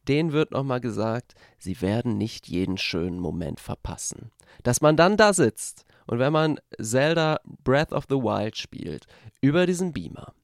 denen 0.09 0.33
wird 0.33 0.51
nochmal 0.51 0.81
gesagt, 0.81 1.35
sie 1.59 1.81
werden 1.81 2.19
nicht 2.19 2.49
jeden 2.49 2.79
schönen 2.79 3.19
Moment 3.19 3.61
verpassen. 3.61 4.31
Dass 4.63 4.81
man 4.81 4.97
dann 4.97 5.17
da 5.17 5.33
sitzt 5.33 5.85
und 6.07 6.19
wenn 6.19 6.33
man 6.33 6.61
Zelda 6.81 7.41
Breath 7.65 7.93
of 7.93 8.05
the 8.09 8.17
Wild 8.17 8.57
spielt, 8.57 9.07
über 9.41 9.67
diesen 9.67 9.93
Beamer, 9.93 10.35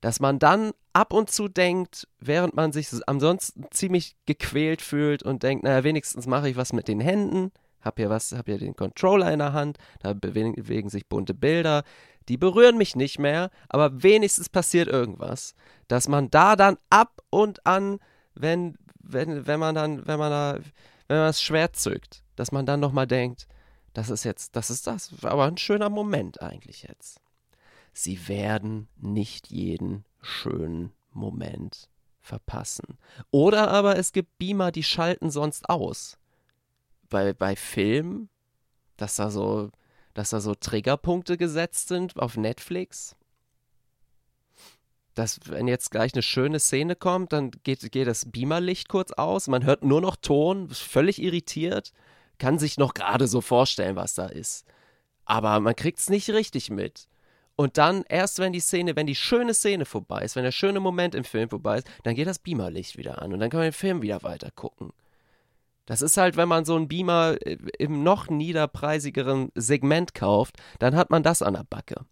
dass 0.00 0.20
man 0.20 0.38
dann 0.38 0.72
ab 0.92 1.12
und 1.12 1.30
zu 1.30 1.48
denkt, 1.48 2.06
während 2.20 2.54
man 2.54 2.72
sich 2.72 2.88
ansonsten 3.06 3.64
ziemlich 3.70 4.16
gequält 4.26 4.82
fühlt 4.82 5.22
und 5.22 5.42
denkt, 5.42 5.64
naja, 5.64 5.82
wenigstens 5.82 6.26
mache 6.26 6.48
ich 6.48 6.56
was 6.56 6.72
mit 6.72 6.88
den 6.88 7.00
Händen, 7.00 7.52
hab 7.84 7.98
hier 7.98 8.10
was, 8.10 8.32
hab 8.32 8.46
hier 8.46 8.58
den 8.58 8.76
Controller 8.76 9.32
in 9.32 9.38
der 9.38 9.52
Hand, 9.52 9.78
da 10.00 10.14
bewegen 10.14 10.88
sich 10.88 11.06
bunte 11.06 11.34
Bilder, 11.34 11.84
die 12.28 12.36
berühren 12.36 12.78
mich 12.78 12.96
nicht 12.96 13.18
mehr, 13.18 13.50
aber 13.68 14.02
wenigstens 14.02 14.48
passiert 14.48 14.88
irgendwas, 14.88 15.54
dass 15.88 16.08
man 16.08 16.30
da 16.30 16.56
dann 16.56 16.78
ab 16.90 17.20
und 17.30 17.66
an, 17.66 17.98
wenn, 18.34 18.76
wenn, 19.02 19.46
wenn 19.46 19.60
man 19.60 19.74
dann, 19.74 20.06
wenn 20.06 20.18
man 20.18 20.30
da, 20.30 20.58
wenn 21.08 21.18
man 21.18 21.26
das 21.26 21.42
Schwert 21.42 21.76
zückt, 21.76 22.22
dass 22.36 22.52
man 22.52 22.66
dann 22.66 22.80
nochmal 22.80 23.06
denkt, 23.06 23.46
das 23.92 24.10
ist 24.10 24.24
jetzt, 24.24 24.56
das 24.56 24.70
ist 24.70 24.86
das, 24.86 25.12
aber 25.22 25.44
ein 25.44 25.58
schöner 25.58 25.90
Moment 25.90 26.42
eigentlich 26.42 26.82
jetzt. 26.82 27.20
Sie 27.92 28.26
werden 28.26 28.88
nicht 28.96 29.48
jeden 29.48 30.04
schönen 30.20 30.92
Moment 31.12 31.88
verpassen. 32.20 32.98
Oder 33.30 33.70
aber 33.70 33.96
es 33.96 34.12
gibt 34.12 34.38
Beamer, 34.38 34.72
die 34.72 34.82
schalten 34.82 35.30
sonst 35.30 35.68
aus. 35.68 36.18
Bei, 37.08 37.32
bei 37.32 37.56
Filmen, 37.56 38.28
dass 38.96 39.16
da 39.16 39.30
so 39.30 39.70
dass 40.14 40.30
da 40.30 40.40
so 40.40 40.54
Triggerpunkte 40.54 41.36
gesetzt 41.36 41.88
sind 41.88 42.18
auf 42.18 42.36
Netflix. 42.36 43.16
Dass, 45.14 45.38
wenn 45.46 45.68
jetzt 45.68 45.90
gleich 45.90 46.14
eine 46.14 46.22
schöne 46.22 46.58
Szene 46.58 46.96
kommt, 46.96 47.32
dann 47.32 47.50
geht, 47.62 47.92
geht 47.92 48.06
das 48.06 48.30
Beamerlicht 48.30 48.88
kurz 48.88 49.12
aus, 49.12 49.46
man 49.46 49.64
hört 49.64 49.84
nur 49.84 50.00
noch 50.00 50.16
Ton, 50.16 50.68
ist 50.70 50.82
völlig 50.82 51.20
irritiert, 51.20 51.92
kann 52.38 52.58
sich 52.58 52.78
noch 52.78 52.94
gerade 52.94 53.28
so 53.28 53.40
vorstellen, 53.40 53.94
was 53.96 54.14
da 54.14 54.26
ist. 54.26 54.64
Aber 55.24 55.60
man 55.60 55.76
kriegt 55.76 55.98
es 55.98 56.10
nicht 56.10 56.30
richtig 56.30 56.70
mit. 56.70 57.08
Und 57.56 57.78
dann, 57.78 58.04
erst 58.08 58.40
wenn 58.40 58.52
die 58.52 58.60
Szene, 58.60 58.96
wenn 58.96 59.06
die 59.06 59.14
schöne 59.14 59.54
Szene 59.54 59.84
vorbei 59.84 60.22
ist, 60.22 60.34
wenn 60.34 60.42
der 60.42 60.50
schöne 60.50 60.80
Moment 60.80 61.14
im 61.14 61.22
Film 61.22 61.48
vorbei 61.48 61.78
ist, 61.78 61.86
dann 62.02 62.16
geht 62.16 62.26
das 62.26 62.40
Beamerlicht 62.40 62.96
wieder 62.96 63.22
an 63.22 63.32
und 63.32 63.38
dann 63.38 63.50
kann 63.50 63.60
man 63.60 63.68
den 63.68 63.72
Film 63.72 64.02
wieder 64.02 64.24
weiter 64.24 64.50
gucken. 64.50 64.92
Das 65.86 66.00
ist 66.02 66.16
halt, 66.16 66.36
wenn 66.36 66.48
man 66.48 66.64
so 66.64 66.76
einen 66.76 66.88
Beamer 66.88 67.36
äh, 67.40 67.58
im 67.78 68.02
noch 68.02 68.28
niederpreisigeren 68.28 69.50
Segment 69.54 70.14
kauft, 70.14 70.56
dann 70.78 70.96
hat 70.96 71.10
man 71.10 71.22
das 71.22 71.42
an 71.42 71.54
der 71.54 71.64
Backe. 71.64 72.04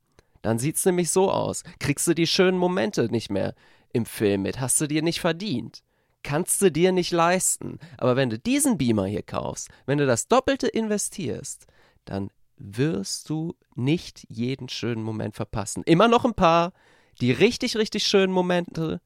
Dann 0.42 0.58
sieht 0.58 0.76
es 0.76 0.84
nämlich 0.84 1.10
so 1.10 1.30
aus. 1.30 1.62
Kriegst 1.78 2.06
du 2.06 2.14
die 2.14 2.26
schönen 2.26 2.58
Momente 2.58 3.06
nicht 3.10 3.30
mehr 3.30 3.54
im 3.92 4.06
Film 4.06 4.42
mit, 4.42 4.60
hast 4.60 4.80
du 4.80 4.86
dir 4.86 5.02
nicht 5.02 5.20
verdient. 5.20 5.82
Kannst 6.22 6.62
du 6.62 6.70
dir 6.70 6.92
nicht 6.92 7.10
leisten. 7.10 7.78
Aber 7.98 8.16
wenn 8.16 8.30
du 8.30 8.38
diesen 8.38 8.78
Beamer 8.78 9.06
hier 9.06 9.22
kaufst, 9.22 9.68
wenn 9.86 9.98
du 9.98 10.06
das 10.06 10.28
Doppelte 10.28 10.68
investierst, 10.68 11.66
dann 12.04 12.30
wirst 12.56 13.28
du 13.28 13.56
nicht 13.74 14.24
jeden 14.28 14.68
schönen 14.68 15.02
Moment 15.02 15.34
verpassen. 15.34 15.82
Immer 15.84 16.08
noch 16.08 16.24
ein 16.24 16.34
paar, 16.34 16.72
die 17.20 17.32
richtig, 17.32 17.76
richtig 17.76 18.06
schönen 18.06 18.32
Momente, 18.32 19.00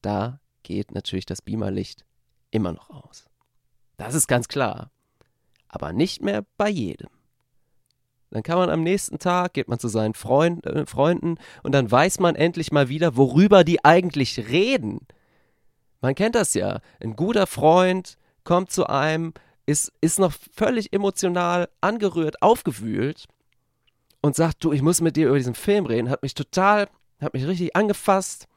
da 0.00 0.40
geht 0.62 0.92
natürlich 0.92 1.26
das 1.26 1.42
Beamerlicht 1.42 2.04
immer 2.50 2.72
noch 2.72 2.90
aus. 2.90 3.26
Das 4.02 4.14
ist 4.14 4.26
ganz 4.26 4.48
klar. 4.48 4.90
Aber 5.68 5.92
nicht 5.92 6.22
mehr 6.22 6.44
bei 6.56 6.68
jedem. 6.68 7.08
Dann 8.30 8.42
kann 8.42 8.56
man 8.56 8.70
am 8.70 8.82
nächsten 8.82 9.18
Tag, 9.18 9.52
geht 9.52 9.68
man 9.68 9.78
zu 9.78 9.88
seinen 9.88 10.14
Freund, 10.14 10.66
äh, 10.66 10.86
Freunden 10.86 11.36
und 11.62 11.72
dann 11.72 11.90
weiß 11.90 12.18
man 12.18 12.34
endlich 12.34 12.72
mal 12.72 12.88
wieder, 12.88 13.16
worüber 13.16 13.62
die 13.62 13.84
eigentlich 13.84 14.48
reden. 14.48 15.06
Man 16.00 16.14
kennt 16.14 16.34
das 16.34 16.54
ja. 16.54 16.80
Ein 17.00 17.14
guter 17.14 17.46
Freund 17.46 18.16
kommt 18.42 18.70
zu 18.70 18.86
einem, 18.86 19.34
ist, 19.66 19.92
ist 20.00 20.18
noch 20.18 20.32
völlig 20.52 20.92
emotional 20.92 21.68
angerührt, 21.80 22.42
aufgewühlt 22.42 23.26
und 24.22 24.34
sagt, 24.34 24.64
du, 24.64 24.72
ich 24.72 24.82
muss 24.82 25.02
mit 25.02 25.16
dir 25.16 25.28
über 25.28 25.36
diesen 25.36 25.54
Film 25.54 25.84
reden. 25.84 26.08
Hat 26.08 26.22
mich 26.22 26.34
total, 26.34 26.88
hat 27.20 27.34
mich 27.34 27.46
richtig 27.46 27.76
angefasst. 27.76 28.48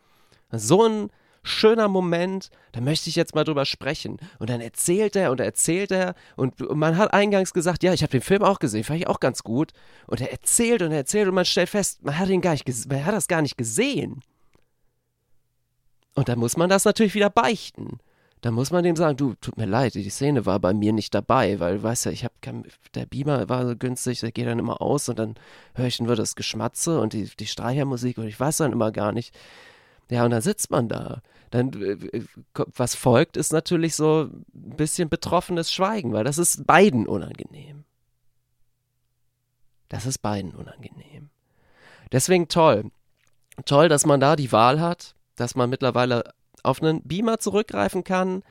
So 0.51 0.87
ein 0.87 1.09
schöner 1.45 1.87
Moment, 1.87 2.49
da 2.71 2.81
möchte 2.81 3.09
ich 3.09 3.15
jetzt 3.15 3.35
mal 3.35 3.43
drüber 3.43 3.65
sprechen. 3.65 4.17
Und 4.39 4.49
dann 4.49 4.61
erzählt 4.61 5.15
er 5.15 5.31
und 5.31 5.39
erzählt 5.39 5.91
er 5.91 6.15
und 6.35 6.59
man 6.75 6.97
hat 6.97 7.13
eingangs 7.13 7.53
gesagt, 7.53 7.83
ja, 7.83 7.93
ich 7.93 8.01
habe 8.01 8.11
den 8.11 8.21
Film 8.21 8.43
auch 8.43 8.59
gesehen, 8.59 8.83
fand 8.83 8.99
ich 8.99 9.07
auch 9.07 9.19
ganz 9.19 9.43
gut. 9.43 9.71
Und 10.07 10.21
er 10.21 10.31
erzählt 10.31 10.81
und 10.81 10.91
er 10.91 10.97
erzählt 10.97 11.27
und 11.27 11.35
man 11.35 11.45
stellt 11.45 11.69
fest, 11.69 12.03
man 12.03 12.17
hat 12.17 12.29
ihn 12.29 12.41
gar 12.41 12.51
nicht, 12.51 12.67
man 12.89 13.05
hat 13.05 13.13
das 13.13 13.27
gar 13.27 13.41
nicht 13.41 13.57
gesehen. 13.57 14.21
Und 16.15 16.29
dann 16.29 16.39
muss 16.39 16.57
man 16.57 16.69
das 16.69 16.85
natürlich 16.85 17.13
wieder 17.13 17.29
beichten. 17.29 17.99
Dann 18.41 18.53
muss 18.53 18.71
man 18.71 18.83
dem 18.83 18.95
sagen, 18.95 19.17
du, 19.17 19.33
tut 19.41 19.57
mir 19.57 19.65
leid, 19.65 19.95
die 19.95 20.09
Szene 20.09 20.45
war 20.45 20.59
bei 20.59 20.73
mir 20.73 20.93
nicht 20.93 21.15
dabei, 21.15 21.59
weil, 21.59 21.81
weißt 21.81 22.05
du, 22.05 22.09
ich 22.11 22.23
habe 22.23 22.33
der 22.93 23.05
Beamer 23.07 23.49
war 23.49 23.67
so 23.67 23.75
günstig, 23.75 24.19
der 24.19 24.31
geht 24.31 24.45
dann 24.45 24.59
immer 24.59 24.81
aus 24.81 25.09
und 25.09 25.17
dann 25.17 25.35
höre 25.73 25.87
ich 25.87 25.99
nur 25.99 26.15
das 26.15 26.35
Geschmatze 26.35 26.99
und 26.99 27.13
die, 27.13 27.29
die 27.39 27.47
Streichermusik 27.47 28.17
und 28.17 28.27
ich 28.27 28.39
weiß 28.39 28.57
dann 28.57 28.71
immer 28.71 28.91
gar 28.91 29.11
nicht. 29.11 29.35
Ja, 30.09 30.25
und 30.25 30.31
dann 30.31 30.41
sitzt 30.41 30.69
man 30.69 30.87
da 30.87 31.21
dann 31.55 31.81
äh, 31.81 32.23
was 32.53 32.95
folgt, 32.95 33.37
ist 33.37 33.53
natürlich 33.53 33.95
so 33.95 34.29
ein 34.31 34.75
bisschen 34.75 35.09
betroffenes 35.09 35.71
Schweigen, 35.71 36.13
weil 36.13 36.23
das 36.23 36.37
ist 36.37 36.65
beiden 36.67 37.07
unangenehm. 37.07 37.85
Das 39.87 40.05
ist 40.05 40.19
beiden 40.19 40.53
unangenehm. 40.53 41.29
Deswegen 42.11 42.47
toll. 42.47 42.91
Toll, 43.65 43.87
dass 43.87 44.05
man 44.05 44.19
da 44.19 44.35
die 44.35 44.51
Wahl 44.51 44.81
hat, 44.81 45.15
dass 45.35 45.55
man 45.55 45.69
mittlerweile 45.69 46.33
auf 46.63 46.81
einen 46.81 47.01
Beamer 47.03 47.39
zurückgreifen 47.39 48.03
kann, 48.03 48.43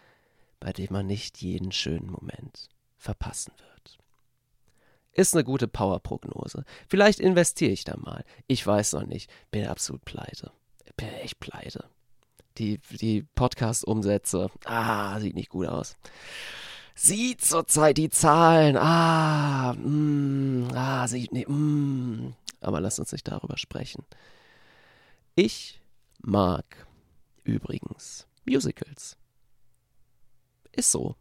bei 0.61 0.73
dem 0.73 0.89
man 0.91 1.07
nicht 1.07 1.43
jeden 1.43 1.73
schönen 1.73 2.11
Moment 2.11 2.69
verpassen 2.97 3.53
wird. 3.59 3.99
Ist 5.13 5.35
eine 5.35 5.45
gute 5.45 5.69
Powerprognose. 5.69 6.65
Vielleicht 6.89 7.21
investiere 7.21 7.73
ich 7.73 7.85
da 7.85 7.97
mal. 7.97 8.25
Ich 8.47 8.67
weiß 8.67 8.95
noch 8.95 9.07
nicht. 9.07 9.31
Bin 9.51 9.67
absolut 9.67 10.05
pleite. 10.05 10.53
Bin 10.97 11.09
echt 11.09 11.39
pleite 11.39 11.89
die, 12.59 12.79
die 12.91 13.23
Podcast-Umsätze. 13.35 14.51
Ah, 14.65 15.19
sieht 15.21 15.35
nicht 15.35 15.51
gut 15.51 15.67
aus. 15.67 15.97
Sieht 16.95 17.43
zurzeit 17.43 17.99
die 17.99 18.11
Zahlen. 18.11 18.77
Ah, 18.77 19.75
mm, 19.75 20.69
ah, 20.75 21.09
sieht 21.09 21.33
nicht. 21.33 21.49
Mm. 21.49 22.35
Aber 22.61 22.81
lass 22.81 22.99
uns 22.99 23.13
nicht 23.13 23.27
darüber 23.27 23.59
sprechen. 23.59 24.05
Ich 25.35 25.81
mag 26.23 26.65
übrigens 27.43 28.27
Musicals. 28.45 29.17
Ist 30.73 30.93
so. 30.93 31.17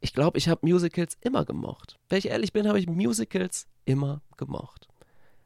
Ich 0.00 0.12
glaube, 0.12 0.36
ich 0.36 0.48
habe 0.48 0.66
Musicals 0.66 1.16
immer 1.20 1.44
gemocht. 1.44 1.98
Wenn 2.08 2.18
ich 2.18 2.28
ehrlich 2.28 2.52
bin, 2.52 2.68
habe 2.68 2.78
ich 2.78 2.86
Musicals 2.86 3.66
immer 3.84 4.20
gemocht 4.36 4.91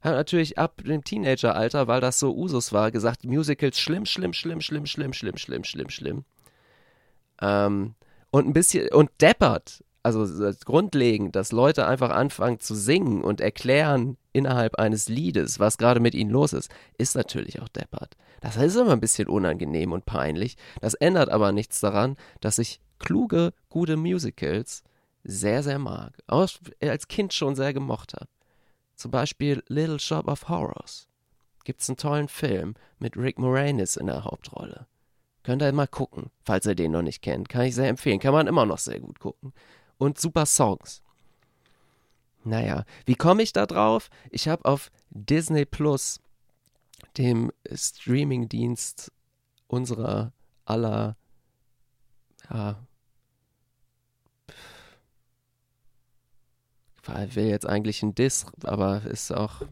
hat 0.00 0.14
natürlich 0.14 0.58
ab 0.58 0.82
dem 0.84 1.02
Teenageralter, 1.04 1.88
weil 1.88 2.00
das 2.00 2.18
so 2.18 2.34
Usus 2.36 2.72
war, 2.72 2.90
gesagt, 2.90 3.24
Musicals 3.24 3.78
schlimm, 3.78 4.06
schlimm, 4.06 4.32
schlimm, 4.32 4.60
schlimm, 4.60 4.86
schlimm, 4.86 5.12
schlimm, 5.12 5.36
schlimm, 5.36 5.64
schlimm, 5.64 5.90
schlimm. 5.90 6.24
Ähm, 7.40 7.94
und 8.30 8.46
ein 8.46 8.52
bisschen, 8.52 8.88
und 8.92 9.10
deppert, 9.20 9.82
also 10.02 10.52
grundlegend, 10.64 11.34
dass 11.34 11.50
Leute 11.50 11.86
einfach 11.86 12.10
anfangen 12.10 12.60
zu 12.60 12.76
singen 12.76 13.24
und 13.24 13.40
erklären 13.40 14.16
innerhalb 14.32 14.76
eines 14.76 15.08
Liedes, 15.08 15.58
was 15.58 15.78
gerade 15.78 15.98
mit 15.98 16.14
ihnen 16.14 16.30
los 16.30 16.52
ist, 16.52 16.70
ist 16.96 17.16
natürlich 17.16 17.60
auch 17.60 17.68
deppert. 17.68 18.16
Das 18.40 18.56
ist 18.56 18.76
immer 18.76 18.92
ein 18.92 19.00
bisschen 19.00 19.28
unangenehm 19.28 19.92
und 19.92 20.06
peinlich. 20.06 20.56
Das 20.80 20.94
ändert 20.94 21.30
aber 21.30 21.50
nichts 21.50 21.80
daran, 21.80 22.16
dass 22.40 22.58
ich 22.58 22.80
kluge, 22.98 23.52
gute 23.68 23.96
Musicals 23.96 24.84
sehr, 25.24 25.64
sehr 25.64 25.80
mag, 25.80 26.12
auch 26.28 26.48
als 26.80 27.08
Kind 27.08 27.32
schon 27.32 27.56
sehr 27.56 27.72
gemocht 27.72 28.14
habe. 28.14 28.28
Zum 28.96 29.10
Beispiel 29.10 29.62
Little 29.68 29.98
Shop 29.98 30.26
of 30.26 30.48
Horrors. 30.48 31.08
Gibt 31.64 31.82
es 31.82 31.88
einen 31.88 31.96
tollen 31.96 32.28
Film 32.28 32.74
mit 32.98 33.16
Rick 33.16 33.38
Moranis 33.38 33.96
in 33.96 34.06
der 34.06 34.24
Hauptrolle. 34.24 34.86
Könnt 35.42 35.62
ihr 35.62 35.72
mal 35.72 35.86
gucken, 35.86 36.30
falls 36.44 36.66
ihr 36.66 36.74
den 36.74 36.92
noch 36.92 37.02
nicht 37.02 37.22
kennt. 37.22 37.48
Kann 37.48 37.66
ich 37.66 37.74
sehr 37.74 37.88
empfehlen. 37.88 38.18
Kann 38.18 38.32
man 38.32 38.46
immer 38.46 38.66
noch 38.66 38.78
sehr 38.78 38.98
gut 38.98 39.20
gucken. 39.20 39.52
Und 39.98 40.18
super 40.18 40.46
Songs. 40.46 41.02
Naja, 42.42 42.84
wie 43.04 43.16
komme 43.16 43.42
ich 43.42 43.52
da 43.52 43.66
drauf? 43.66 44.08
Ich 44.30 44.48
habe 44.48 44.64
auf 44.64 44.90
Disney 45.10 45.64
Plus, 45.64 46.20
dem 47.18 47.52
Streamingdienst 47.72 49.10
unserer 49.66 50.32
aller, 50.64 51.16
ja, 52.48 52.85
will 57.08 57.46
jetzt 57.46 57.66
eigentlich 57.66 58.02
ein 58.02 58.14
Diss, 58.14 58.46
aber 58.64 59.02
ist 59.04 59.32
auch, 59.32 59.62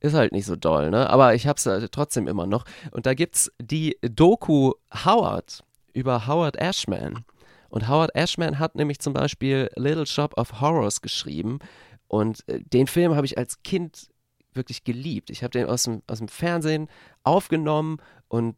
ist 0.00 0.14
halt 0.14 0.32
nicht 0.32 0.46
so 0.46 0.56
doll, 0.56 0.90
ne? 0.90 1.08
Aber 1.10 1.34
ich 1.34 1.46
hab's 1.46 1.68
trotzdem 1.90 2.28
immer 2.28 2.46
noch. 2.46 2.64
Und 2.90 3.06
da 3.06 3.14
gibt's 3.14 3.50
die 3.60 3.96
Doku 4.02 4.72
Howard 5.04 5.62
über 5.92 6.26
Howard 6.26 6.56
Ashman. 6.56 7.24
Und 7.68 7.88
Howard 7.88 8.14
Ashman 8.14 8.58
hat 8.58 8.76
nämlich 8.76 9.00
zum 9.00 9.12
Beispiel 9.12 9.70
Little 9.76 10.06
Shop 10.06 10.38
of 10.38 10.60
Horrors 10.60 11.00
geschrieben. 11.00 11.58
Und 12.06 12.46
äh, 12.48 12.60
den 12.60 12.86
Film 12.86 13.16
habe 13.16 13.26
ich 13.26 13.38
als 13.38 13.62
Kind 13.62 14.08
wirklich 14.52 14.84
geliebt. 14.84 15.30
Ich 15.30 15.42
habe 15.42 15.50
den 15.50 15.66
aus 15.66 15.84
dem, 15.84 16.02
aus 16.06 16.18
dem 16.18 16.28
Fernsehen 16.28 16.88
aufgenommen 17.24 17.98
und 18.28 18.56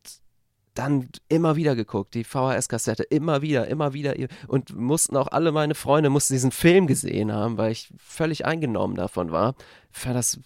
dann 0.76 1.08
immer 1.28 1.56
wieder 1.56 1.74
geguckt, 1.74 2.14
die 2.14 2.24
VHS-Kassette, 2.24 3.02
immer 3.02 3.42
wieder, 3.42 3.66
immer 3.68 3.92
wieder. 3.92 4.14
Und 4.46 4.76
mussten 4.76 5.16
auch 5.16 5.28
alle 5.28 5.50
meine 5.50 5.74
Freunde 5.74 6.10
mussten 6.10 6.34
diesen 6.34 6.52
Film 6.52 6.86
gesehen 6.86 7.32
haben, 7.32 7.56
weil 7.56 7.72
ich 7.72 7.92
völlig 7.98 8.44
eingenommen 8.44 8.94
davon 8.94 9.32
war. 9.32 9.54
Fand 9.90 10.16
das 10.16 10.38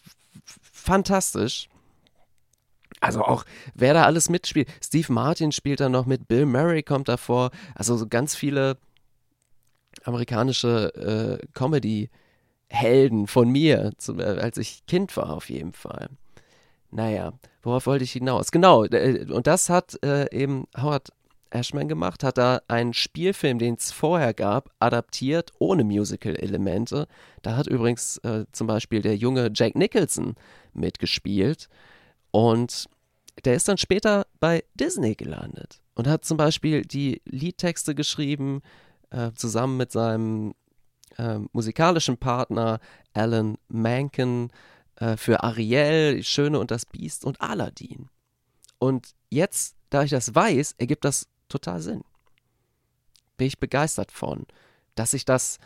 fantastisch. 0.44 1.68
Also 3.00 3.22
auch, 3.22 3.44
wer 3.74 3.94
da 3.94 4.04
alles 4.04 4.28
mitspielt. 4.28 4.68
Steve 4.82 5.12
Martin 5.12 5.52
spielt 5.52 5.80
da 5.80 5.88
noch 5.88 6.06
mit, 6.06 6.28
Bill 6.28 6.46
Murray 6.46 6.82
kommt 6.82 7.08
davor. 7.08 7.50
Also 7.74 7.96
so 7.96 8.06
ganz 8.06 8.34
viele 8.34 8.76
amerikanische 10.04 11.40
äh, 11.42 11.46
Comedy-Helden 11.54 13.26
von 13.26 13.48
mir, 13.50 13.92
äh, 14.08 14.22
als 14.22 14.58
ich 14.58 14.86
Kind 14.86 15.16
war 15.16 15.30
auf 15.30 15.50
jeden 15.50 15.72
Fall. 15.72 16.08
Naja, 16.90 17.32
worauf 17.62 17.86
wollte 17.86 18.04
ich 18.04 18.12
hinaus? 18.12 18.50
Genau, 18.50 18.84
äh, 18.84 19.26
und 19.30 19.46
das 19.46 19.68
hat 19.68 20.02
äh, 20.04 20.26
eben 20.36 20.66
Howard 20.76 21.08
Ashman 21.50 21.88
gemacht, 21.88 22.22
hat 22.22 22.38
da 22.38 22.62
einen 22.68 22.94
Spielfilm, 22.94 23.58
den 23.58 23.74
es 23.74 23.92
vorher 23.92 24.34
gab, 24.34 24.70
adaptiert, 24.78 25.52
ohne 25.58 25.84
Musical-Elemente. 25.84 27.06
Da 27.42 27.56
hat 27.56 27.66
übrigens 27.66 28.18
äh, 28.18 28.44
zum 28.52 28.66
Beispiel 28.66 29.02
der 29.02 29.16
junge 29.16 29.50
Jack 29.52 29.74
Nicholson 29.74 30.34
mitgespielt. 30.72 31.68
Und 32.30 32.88
der 33.44 33.54
ist 33.54 33.68
dann 33.68 33.78
später 33.78 34.26
bei 34.38 34.64
Disney 34.74 35.14
gelandet 35.14 35.80
und 35.94 36.06
hat 36.06 36.24
zum 36.24 36.36
Beispiel 36.36 36.82
die 36.82 37.20
Liedtexte 37.24 37.94
geschrieben, 37.94 38.62
äh, 39.10 39.32
zusammen 39.34 39.76
mit 39.76 39.90
seinem 39.90 40.54
äh, 41.18 41.38
musikalischen 41.52 42.16
Partner 42.16 42.78
Alan 43.12 43.56
Menken 43.68 44.50
äh, 45.00 45.16
für 45.16 45.42
Ariel, 45.42 46.22
Schöne 46.22 46.60
und 46.60 46.70
das 46.70 46.86
Biest 46.86 47.24
und 47.24 47.40
Aladdin. 47.40 48.08
Und 48.78 49.14
jetzt, 49.30 49.74
da 49.90 50.04
ich 50.04 50.10
das 50.10 50.34
weiß, 50.34 50.76
ergibt 50.78 51.04
das 51.04 51.26
total 51.48 51.80
Sinn. 51.80 52.02
Bin 53.36 53.46
ich 53.46 53.58
begeistert 53.58 54.12
von, 54.12 54.46
dass 54.94 55.14
ich 55.14 55.24
das, 55.24 55.58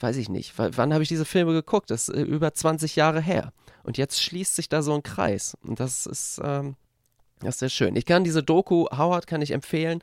weiß 0.00 0.16
ich 0.16 0.28
nicht, 0.28 0.54
wann 0.56 0.92
habe 0.92 1.02
ich 1.02 1.08
diese 1.08 1.24
Filme 1.24 1.52
geguckt? 1.52 1.90
Das 1.90 2.08
ist 2.08 2.26
über 2.26 2.52
20 2.52 2.96
Jahre 2.96 3.20
her. 3.20 3.52
Und 3.82 3.96
jetzt 3.96 4.22
schließt 4.22 4.56
sich 4.56 4.68
da 4.68 4.82
so 4.82 4.92
ein 4.94 5.02
Kreis. 5.02 5.56
Und 5.62 5.80
das 5.80 6.06
ist, 6.06 6.40
ähm, 6.44 6.76
das 7.40 7.54
ist 7.54 7.60
sehr 7.60 7.68
schön. 7.70 7.96
Ich 7.96 8.06
kann 8.06 8.24
diese 8.24 8.42
Doku, 8.42 8.86
Howard 8.90 9.26
kann 9.26 9.42
ich 9.42 9.52
empfehlen, 9.52 10.02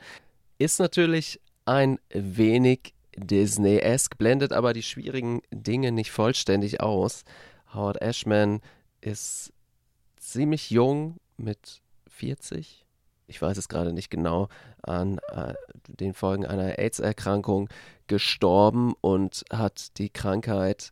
ist 0.57 0.79
natürlich 0.79 1.39
ein 1.65 1.99
wenig 2.09 2.93
Disney-esque, 3.17 4.17
blendet 4.17 4.53
aber 4.53 4.73
die 4.73 4.83
schwierigen 4.83 5.41
Dinge 5.51 5.91
nicht 5.91 6.11
vollständig 6.11 6.81
aus. 6.81 7.23
Howard 7.73 8.01
Ashman 8.01 8.61
ist 9.01 9.53
ziemlich 10.17 10.69
jung 10.69 11.17
mit 11.37 11.81
40, 12.09 12.85
ich 13.27 13.41
weiß 13.41 13.57
es 13.57 13.69
gerade 13.69 13.93
nicht 13.93 14.09
genau, 14.09 14.47
an 14.81 15.19
äh, 15.31 15.53
den 15.87 16.13
Folgen 16.13 16.45
einer 16.45 16.79
AIDS-Erkrankung 16.79 17.69
gestorben 18.07 18.93
und 19.01 19.43
hat 19.51 19.97
die 19.97 20.09
Krankheit 20.09 20.91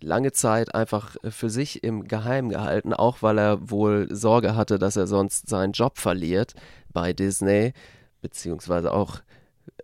lange 0.00 0.32
Zeit 0.32 0.74
einfach 0.74 1.16
für 1.28 1.50
sich 1.50 1.82
im 1.82 2.06
Geheim 2.06 2.50
gehalten, 2.50 2.92
auch 2.92 3.22
weil 3.22 3.38
er 3.38 3.70
wohl 3.70 4.06
Sorge 4.14 4.54
hatte, 4.54 4.78
dass 4.78 4.96
er 4.96 5.06
sonst 5.06 5.48
seinen 5.48 5.72
Job 5.72 5.98
verliert 5.98 6.54
bei 6.92 7.12
Disney, 7.12 7.72
beziehungsweise 8.20 8.92
auch 8.92 9.20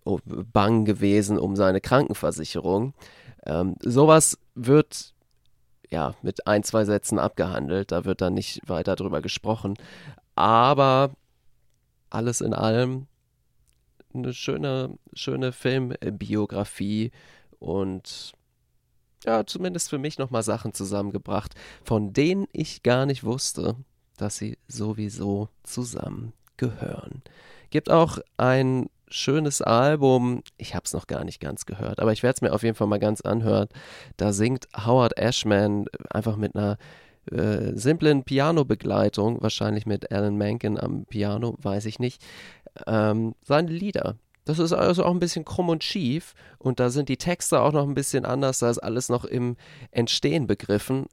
oh, 0.05 0.21
bang 0.25 0.85
gewesen 0.85 1.39
um 1.39 1.57
seine 1.57 1.81
Krankenversicherung. 1.81 2.95
Ähm, 3.47 3.77
sowas 3.81 4.39
wird 4.55 5.14
ja, 5.95 6.15
mit 6.23 6.49
ein, 6.49 6.65
zwei 6.65 6.85
Sätzen 6.85 7.21
abgehandelt. 7.21 7.93
Da 7.93 8.05
wird 8.05 8.21
dann 8.21 8.35
nicht 8.35 8.69
weiter 8.69 8.97
drüber 8.97 9.23
gesprochen. 9.23 9.75
Aber 10.35 11.13
alles 12.11 12.41
in 12.41 12.53
allem 12.53 13.07
eine 14.13 14.35
schöne, 14.35 14.99
schöne 15.13 15.53
Filmbiografie 15.53 17.13
und 17.61 18.33
ja, 19.25 19.47
zumindest 19.47 19.89
für 19.89 19.99
mich 19.99 20.19
nochmal 20.19 20.43
Sachen 20.43 20.75
zusammengebracht, 20.75 21.55
von 21.85 22.13
denen 22.13 22.47
ich 22.53 22.83
gar 22.83 23.07
nicht 23.07 23.23
wusste, 23.23 23.77
dass 24.17 24.37
sie 24.37 24.59
sowieso 24.67 25.49
zusammengehören. 25.63 27.23
Gibt 27.71 27.89
auch 27.89 28.19
ein 28.37 28.91
schönes 29.15 29.63
Album. 29.63 30.43
Ich 30.57 30.75
habe 30.75 30.85
es 30.85 30.93
noch 30.93 31.07
gar 31.07 31.25
nicht 31.25 31.41
ganz 31.41 31.67
gehört, 31.67 32.01
aber 32.01 32.13
ich 32.13 32.23
werde 32.23 32.35
es 32.37 32.43
mir 32.43 32.53
auf 32.53 32.63
jeden 32.63 32.75
Fall 32.75 32.87
mal 32.87 32.99
ganz 32.99 33.21
anhören. 33.21 33.69
Da 34.17 34.33
singt 34.33 34.69
Howard 34.77 35.17
Ashman 35.17 35.87
einfach 36.11 36.37
mit 36.37 36.57
einer 36.57 36.79
äh, 37.31 37.73
simplen 37.75 38.25
Piano-Begleitung, 38.25 39.41
wahrscheinlich 39.41 39.87
mit 39.87 40.11
Alan 40.11 40.37
Menken 40.37 40.79
am 40.79 41.07
Piano, 41.07 41.57
weiß 41.59 41.87
ich 41.87 41.99
nicht, 41.99 42.23
ähm, 42.87 43.35
seine 43.43 43.71
Lieder. 43.71 44.17
Das 44.45 44.59
ist 44.59 44.73
also 44.73 45.05
auch 45.05 45.13
ein 45.13 45.21
bisschen 45.21 45.45
krumm 45.45 45.71
und 45.71 45.85
schief 45.85 46.35
und 46.59 46.81
da 46.81 46.91
sind 46.91 47.09
die 47.09 47.17
Texte 47.17 47.61
auch 47.61 47.73
noch 47.73 47.87
ein 47.87 47.95
bisschen 47.95 48.27
anders, 48.27 48.59
da 48.59 48.69
ist 48.69 48.79
alles 48.79 49.09
noch 49.09 49.25
im 49.25 49.57
Entstehen 49.91 50.47
begriffen. 50.47 51.07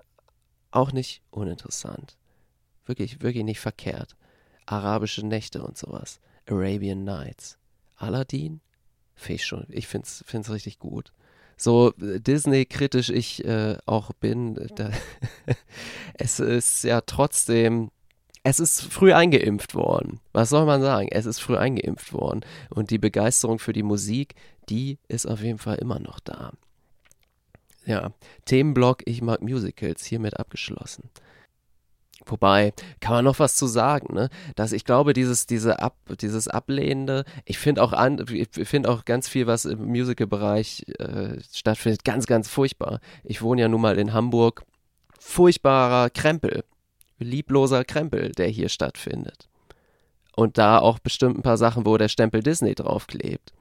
Auch 0.72 0.92
nicht 0.92 1.22
uninteressant. 1.30 2.18
Wirklich, 2.86 3.22
wirklich 3.22 3.44
nicht 3.44 3.60
verkehrt. 3.60 4.16
Arabische 4.66 5.26
Nächte 5.26 5.62
und 5.64 5.78
sowas. 5.78 6.20
Arabian 6.50 7.04
Nights. 7.04 7.61
Aladdin? 8.02 8.62
Finde 9.16 9.36
ich 9.36 9.46
schon. 9.46 9.66
Ich 9.70 9.88
finde 9.88 10.08
es 10.08 10.50
richtig 10.50 10.80
gut. 10.80 11.12
So 11.58 11.94
äh, 12.02 12.20
Disney-kritisch 12.20 13.10
ich 13.10 13.46
äh, 13.46 13.78
auch 13.86 14.14
bin, 14.14 14.58
äh, 14.58 14.68
da, 14.76 14.90
es 16.16 16.40
ist 16.40 16.84
ja 16.84 17.02
trotzdem, 17.02 17.92
es 18.44 18.60
ist 18.60 18.82
früh 18.82 19.14
eingeimpft 19.14 19.76
worden. 19.76 20.20
Was 20.34 20.50
soll 20.50 20.66
man 20.66 20.82
sagen? 20.82 21.10
Es 21.12 21.28
ist 21.28 21.40
früh 21.40 21.58
eingeimpft 21.58 22.14
worden. 22.14 22.42
Und 22.72 22.90
die 22.90 22.98
Begeisterung 22.98 23.60
für 23.60 23.74
die 23.74 23.84
Musik, 23.84 24.34
die 24.70 24.98
ist 25.08 25.28
auf 25.28 25.44
jeden 25.44 25.60
Fall 25.60 25.76
immer 25.76 26.00
noch 26.00 26.20
da. 26.20 26.54
Ja, 27.86 28.12
Themenblock, 28.46 29.04
ich 29.06 29.22
mag 29.22 29.42
Musicals, 29.42 30.04
hiermit 30.06 30.40
abgeschlossen. 30.40 31.10
Wobei, 32.26 32.74
kann 33.00 33.16
man 33.16 33.26
noch 33.26 33.40
was 33.40 33.56
zu 33.56 33.68
sagen, 33.68 34.14
ne? 34.14 34.30
Dass 34.56 34.72
ich 34.72 34.86
glaube, 34.86 35.14
dieses, 35.14 35.48
diese 35.48 35.80
Ab, 35.80 35.96
dieses 36.22 36.48
Ablehnende, 36.48 37.26
ich 37.46 37.58
finde 37.58 37.84
auch 37.84 37.94
an, 37.94 38.24
ich 38.30 38.50
finde 38.68 38.90
auch 38.90 39.06
ganz 39.06 39.28
viel, 39.28 39.48
was 39.48 39.66
im 39.66 39.86
Musical-Bereich 39.86 40.86
äh, 41.00 41.40
stattfindet, 41.54 42.04
ganz, 42.04 42.28
ganz 42.28 42.48
furchtbar. 42.48 43.00
Ich 43.24 43.42
wohne 43.42 43.62
ja 43.62 43.68
nun 43.68 43.82
mal 43.82 43.98
in 43.98 44.14
Hamburg. 44.14 44.64
Furchtbarer 45.20 46.10
Krempel, 46.10 46.64
liebloser 47.20 47.84
Krempel, 47.84 48.32
der 48.32 48.48
hier 48.48 48.70
stattfindet. 48.70 49.48
Und 50.36 50.58
da 50.58 50.80
auch 50.80 51.00
bestimmt 51.00 51.38
ein 51.38 51.44
paar 51.44 51.58
Sachen, 51.58 51.86
wo 51.86 51.98
der 51.98 52.08
Stempel 52.08 52.42
Disney 52.42 52.74
draufklebt. 52.76 53.54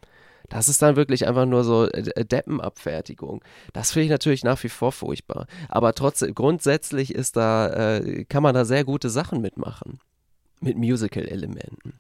Das 0.51 0.69
ist 0.69 0.83
dann 0.83 0.97
wirklich 0.97 1.27
einfach 1.27 1.47
nur 1.47 1.65
so 1.65 1.89
äh, 1.89 2.25
Deppenabfertigung. 2.25 3.43
Das 3.73 3.93
finde 3.93 4.05
ich 4.07 4.11
natürlich 4.11 4.45
nach 4.45 4.63
wie 4.63 4.69
vor 4.69 4.93
furchtbar. 4.93 5.47
Aber 5.69 5.95
trotzdem, 5.95 6.35
grundsätzlich 6.35 7.15
ist 7.15 7.37
da, 7.37 7.69
äh, 7.69 8.25
kann 8.25 8.43
man 8.43 8.55
da 8.55 8.65
sehr 8.65 8.85
gute 8.85 9.09
Sachen 9.11 9.41
mitmachen. 9.41 10.01
Mit 10.61 10.77
Musical-Elementen. 10.77 11.95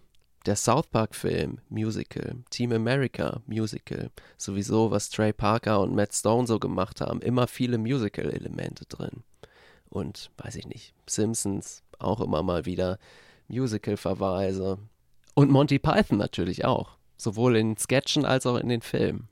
Der 0.46 0.56
South 0.56 0.88
Park-Film, 0.88 1.58
Musical. 1.68 2.38
Team 2.50 2.72
America, 2.72 3.40
Musical. 3.46 4.10
Sowieso, 4.36 4.90
was 4.90 5.10
Trey 5.10 5.32
Parker 5.32 5.80
und 5.80 5.94
Matt 5.94 6.12
Stone 6.12 6.48
so 6.48 6.58
gemacht 6.58 7.00
haben. 7.00 7.22
Immer 7.22 7.46
viele 7.46 7.78
Musical-Elemente 7.78 8.84
drin. 8.86 9.22
Und, 9.88 10.32
weiß 10.38 10.56
ich 10.56 10.66
nicht, 10.66 10.92
Simpsons 11.06 11.84
auch 12.00 12.20
immer 12.20 12.42
mal 12.42 12.66
wieder 12.66 12.98
Musical-Verweise. 13.46 14.78
Und 15.34 15.50
Monty 15.50 15.78
Python 15.78 16.18
natürlich 16.18 16.64
auch 16.64 16.99
sowohl 17.22 17.56
in 17.56 17.76
Sketchen 17.76 18.24
als 18.24 18.46
auch 18.46 18.56
in 18.56 18.68
den 18.68 18.82
Filmen. 18.82 19.28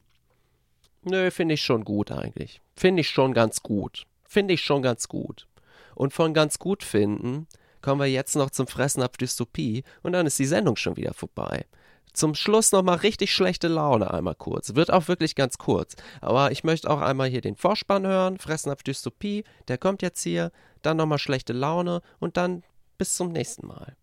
Nö, 1.02 1.30
finde 1.30 1.54
ich 1.54 1.62
schon 1.62 1.84
gut 1.84 2.10
eigentlich. 2.10 2.60
Finde 2.76 3.00
ich 3.00 3.10
schon 3.10 3.32
ganz 3.32 3.62
gut. 3.62 4.06
Finde 4.26 4.54
ich 4.54 4.62
schon 4.62 4.82
ganz 4.82 5.08
gut. 5.08 5.46
Und 5.94 6.12
von 6.12 6.34
ganz 6.34 6.58
gut 6.58 6.82
finden 6.82 7.46
kommen 7.80 8.00
wir 8.00 8.06
jetzt 8.06 8.36
noch 8.36 8.50
zum 8.50 8.66
Fressen 8.66 9.02
ab 9.02 9.18
Dystopie 9.18 9.84
und 10.02 10.12
dann 10.12 10.26
ist 10.26 10.38
die 10.38 10.46
Sendung 10.46 10.76
schon 10.76 10.96
wieder 10.96 11.14
vorbei. 11.14 11.64
Zum 12.12 12.34
Schluss 12.34 12.72
nochmal 12.72 12.96
richtig 12.96 13.32
schlechte 13.32 13.68
Laune 13.68 14.12
einmal 14.12 14.34
kurz. 14.34 14.74
Wird 14.74 14.92
auch 14.92 15.08
wirklich 15.08 15.34
ganz 15.34 15.58
kurz. 15.58 15.94
Aber 16.20 16.50
ich 16.50 16.64
möchte 16.64 16.90
auch 16.90 17.00
einmal 17.00 17.28
hier 17.28 17.40
den 17.40 17.54
Vorspann 17.54 18.06
hören. 18.06 18.38
Fressen 18.38 18.70
ab 18.70 18.82
Dystopie. 18.82 19.44
Der 19.68 19.78
kommt 19.78 20.02
jetzt 20.02 20.22
hier. 20.22 20.50
Dann 20.82 20.96
nochmal 20.96 21.18
schlechte 21.18 21.52
Laune 21.52 22.00
und 22.18 22.36
dann 22.36 22.64
bis 22.96 23.14
zum 23.14 23.30
nächsten 23.30 23.66
Mal. 23.66 23.96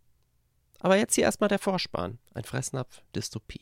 Aber 0.85 0.97
jetzt 0.97 1.15
hier 1.15 1.23
erstmal 1.23 1.47
der 1.47 1.57
Vorspann. 1.57 2.19
Ein 2.35 2.43
Fressnapf 2.43 3.01
Dystopie. 3.15 3.61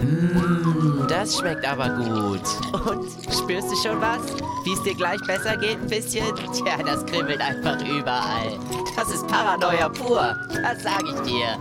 Mmh, 0.00 1.06
das 1.06 1.36
schmeckt 1.36 1.66
aber 1.66 1.90
gut. 1.90 2.40
Und 2.72 3.10
spürst 3.30 3.70
du 3.70 3.76
schon 3.76 4.00
was? 4.00 4.22
Wie 4.64 4.72
es 4.72 4.82
dir 4.84 4.94
gleich 4.94 5.20
besser 5.26 5.58
geht 5.58 5.78
ein 5.78 5.86
bisschen? 5.86 6.34
Tja, 6.54 6.78
das 6.82 7.04
kribbelt 7.04 7.42
einfach 7.42 7.78
überall. 7.86 8.58
Das 8.96 9.10
ist 9.10 9.26
Paranoia 9.26 9.90
pur, 9.90 10.34
das 10.62 10.82
sag 10.82 11.02
ich 11.02 11.20
dir. 11.30 11.58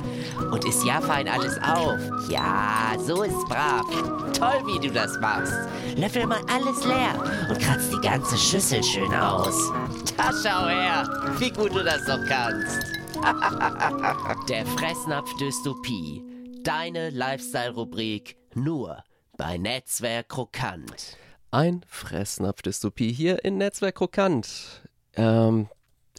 Und 0.50 0.64
ist 0.64 0.86
ja 0.86 1.02
fein 1.02 1.28
alles 1.28 1.58
auf. 1.58 2.00
Ja, 2.30 2.96
so 3.06 3.24
ist 3.24 3.46
brav. 3.50 3.86
Toll, 4.32 4.64
wie 4.66 4.80
du 4.80 4.94
das 4.94 5.20
machst. 5.20 5.52
Löffel 5.98 6.26
mal 6.26 6.40
alles 6.48 6.86
leer 6.86 7.22
und 7.50 7.60
kratz 7.60 7.90
die 7.90 8.00
ganze 8.00 8.38
Schüssel 8.38 8.82
schön 8.82 9.14
aus. 9.14 9.74
Da 10.16 10.32
schau 10.42 10.70
her, 10.70 11.36
wie 11.38 11.52
gut 11.52 11.76
du 11.76 11.84
das 11.84 12.06
doch 12.06 12.26
kannst. 12.30 12.99
Der 13.22 14.66
Fressnapf 14.66 15.36
Dystopie. 15.36 16.24
Deine 16.64 17.10
Lifestyle-Rubrik 17.10 18.38
nur 18.56 19.04
bei 19.38 19.58
Netzwerk 19.58 20.30
Krokant. 20.30 21.18
Ein 21.52 21.82
Fressnapf-Dystopie 21.86 23.12
hier 23.12 23.44
in 23.44 23.58
Netzwerk 23.58 23.96
Krokant. 23.96 24.90
Ähm, 25.16 25.68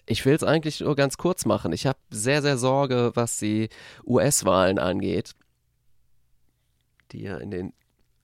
ich 0.05 0.27
will 0.27 0.35
es 0.35 0.45
eigentlich 0.45 0.81
nur 0.81 0.95
ganz 0.95 1.17
kurz 1.17 1.47
machen. 1.47 1.73
Ich 1.73 1.87
habe 1.87 1.99
sehr, 2.11 2.43
sehr 2.43 2.59
Sorge, 2.59 3.13
was 3.15 3.39
die 3.39 3.71
US-Wahlen 4.07 4.79
angeht, 4.79 5.33
die 7.13 7.23
ja 7.23 7.39
in 7.39 7.51
den 7.51 7.73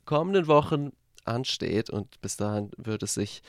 kommenden 0.05 0.49
Wochen 0.49 0.93
ansteht 1.25 1.89
und 1.89 2.21
bis 2.21 2.37
dahin 2.37 2.71
wird 2.77 3.03
es 3.03 3.15
sich 3.15 3.43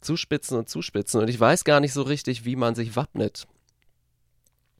zuspitzen 0.00 0.58
und 0.58 0.68
zuspitzen 0.68 1.20
und 1.20 1.30
ich 1.30 1.38
weiß 1.38 1.64
gar 1.64 1.78
nicht 1.78 1.92
so 1.92 2.02
richtig, 2.02 2.44
wie 2.44 2.56
man 2.56 2.74
sich 2.74 2.96
wappnet 2.96 3.46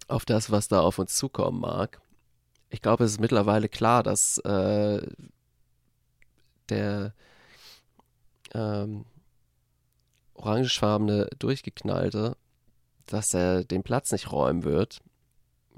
auf 0.09 0.25
das, 0.25 0.51
was 0.51 0.69
da 0.69 0.81
auf 0.81 0.99
uns 0.99 1.15
zukommen 1.15 1.61
mag. 1.61 2.01
Ich 2.71 2.83
glaube, 2.83 3.05
es 3.05 3.13
ist 3.13 3.21
mittlerweile 3.21 3.69
klar, 3.69 4.03
dass 4.03 4.39
äh, 4.39 5.07
der 6.69 7.15
ähm, 8.53 9.05
orangefarbene 10.35 11.29
Durchgeknallte, 11.39 12.37
dass 13.07 13.35
er 13.35 13.65
den 13.65 13.83
Platz 13.83 14.13
nicht 14.13 14.33
räumen 14.33 14.65
wird, 14.65 15.01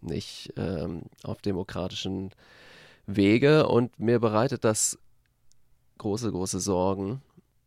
nicht 0.01 0.53
ähm, 0.57 1.03
auf 1.23 1.43
demokratischen 1.43 2.31
Wege. 3.07 3.67
Und 3.69 3.99
mir 3.99 4.19
bereitet 4.21 4.65
das 4.65 4.99
große, 5.99 6.31
große 6.31 6.61
Sorgen. 6.61 7.23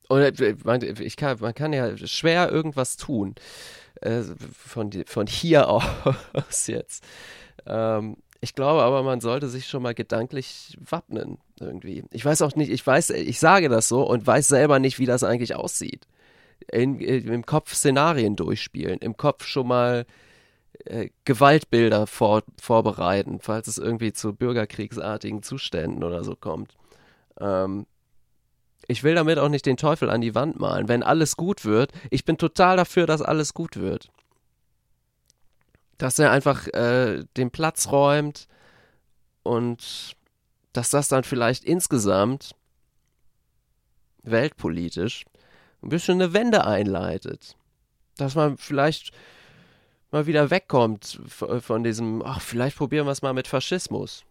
Und 0.08 0.42
äh, 0.42 0.56
ich 1.04 1.18
kann, 1.18 1.40
man 1.40 1.54
kann 1.54 1.74
ja 1.74 1.96
schwer 1.98 2.52
irgendwas 2.52 2.98
tun 2.98 3.36
äh, 4.02 4.22
von, 4.54 4.92
von 5.06 5.28
hier 5.28 5.70
aus 5.70 6.68
jetzt. 6.68 7.04
Ähm, 7.66 8.18
ich 8.42 8.56
glaube 8.56 8.84
aber, 8.84 9.04
man 9.04 9.20
sollte 9.20 9.50
sich 9.50 9.68
schon 9.68 9.84
mal 9.84 9.94
gedanklich 9.94 10.78
wappnen 10.80 11.40
irgendwie. 11.60 12.04
Ich 12.12 12.24
weiß 12.24 12.42
auch 12.42 12.56
nicht, 12.56 12.72
ich 12.72 12.86
weiß, 12.86 13.10
ich 13.12 13.40
sage 13.40 13.68
das 13.68 13.90
so 13.90 14.04
und 14.04 14.26
weiß 14.26 14.48
selber 14.48 14.80
nicht, 14.80 14.98
wie 15.00 15.06
das 15.06 15.24
eigentlich 15.24 15.56
aussieht. 15.56 16.08
In, 16.72 17.00
in, 17.00 17.28
Im 17.28 17.46
Kopf 17.46 17.74
Szenarien 17.74 18.36
durchspielen, 18.36 19.00
im 19.00 19.18
Kopf 19.18 19.46
schon 19.46 19.68
mal 19.68 20.06
äh, 20.86 21.10
Gewaltbilder 21.26 22.08
vor, 22.08 22.44
vorbereiten, 22.62 23.40
falls 23.42 23.68
es 23.68 23.78
irgendwie 23.78 24.14
zu 24.14 24.34
bürgerkriegsartigen 24.34 25.44
Zuständen 25.44 26.04
oder 26.04 26.24
so 26.24 26.36
kommt. 26.36 26.76
Ähm, 27.40 27.86
ich 28.90 29.04
will 29.04 29.16
damit 29.16 29.40
auch 29.40 29.50
nicht 29.50 29.66
den 29.66 29.78
Teufel 29.78 30.10
an 30.10 30.22
die 30.22 30.36
Wand 30.36 30.60
malen. 30.60 30.88
Wenn 30.88 31.04
alles 31.04 31.38
gut 31.38 31.64
wird, 31.64 31.92
ich 32.10 32.26
bin 32.26 32.38
total 32.38 32.76
dafür, 32.76 33.06
dass 33.06 33.22
alles 33.22 33.54
gut 33.54 33.78
wird 33.78 34.10
dass 36.00 36.18
er 36.18 36.32
einfach 36.32 36.66
äh, 36.68 37.26
den 37.38 37.52
Platz 37.52 37.90
räumt 37.92 38.48
und 39.44 40.16
dass 40.74 40.90
das 40.90 41.10
dann 41.10 41.24
vielleicht 41.24 41.66
insgesamt 41.66 42.56
weltpolitisch 44.24 45.26
ein 45.84 45.90
bisschen 45.90 46.22
eine 46.22 46.34
Wende 46.34 46.66
einleitet. 46.66 47.56
Dass 48.16 48.36
man 48.36 48.58
vielleicht 48.58 49.12
mal 50.12 50.26
wieder 50.26 50.50
wegkommt 50.50 51.22
von 51.28 51.84
diesem, 51.84 52.24
ach, 52.24 52.42
vielleicht 52.42 52.78
probieren 52.78 53.06
wir 53.06 53.12
es 53.12 53.22
mal 53.22 53.34
mit 53.34 53.48
Faschismus. 53.48 54.24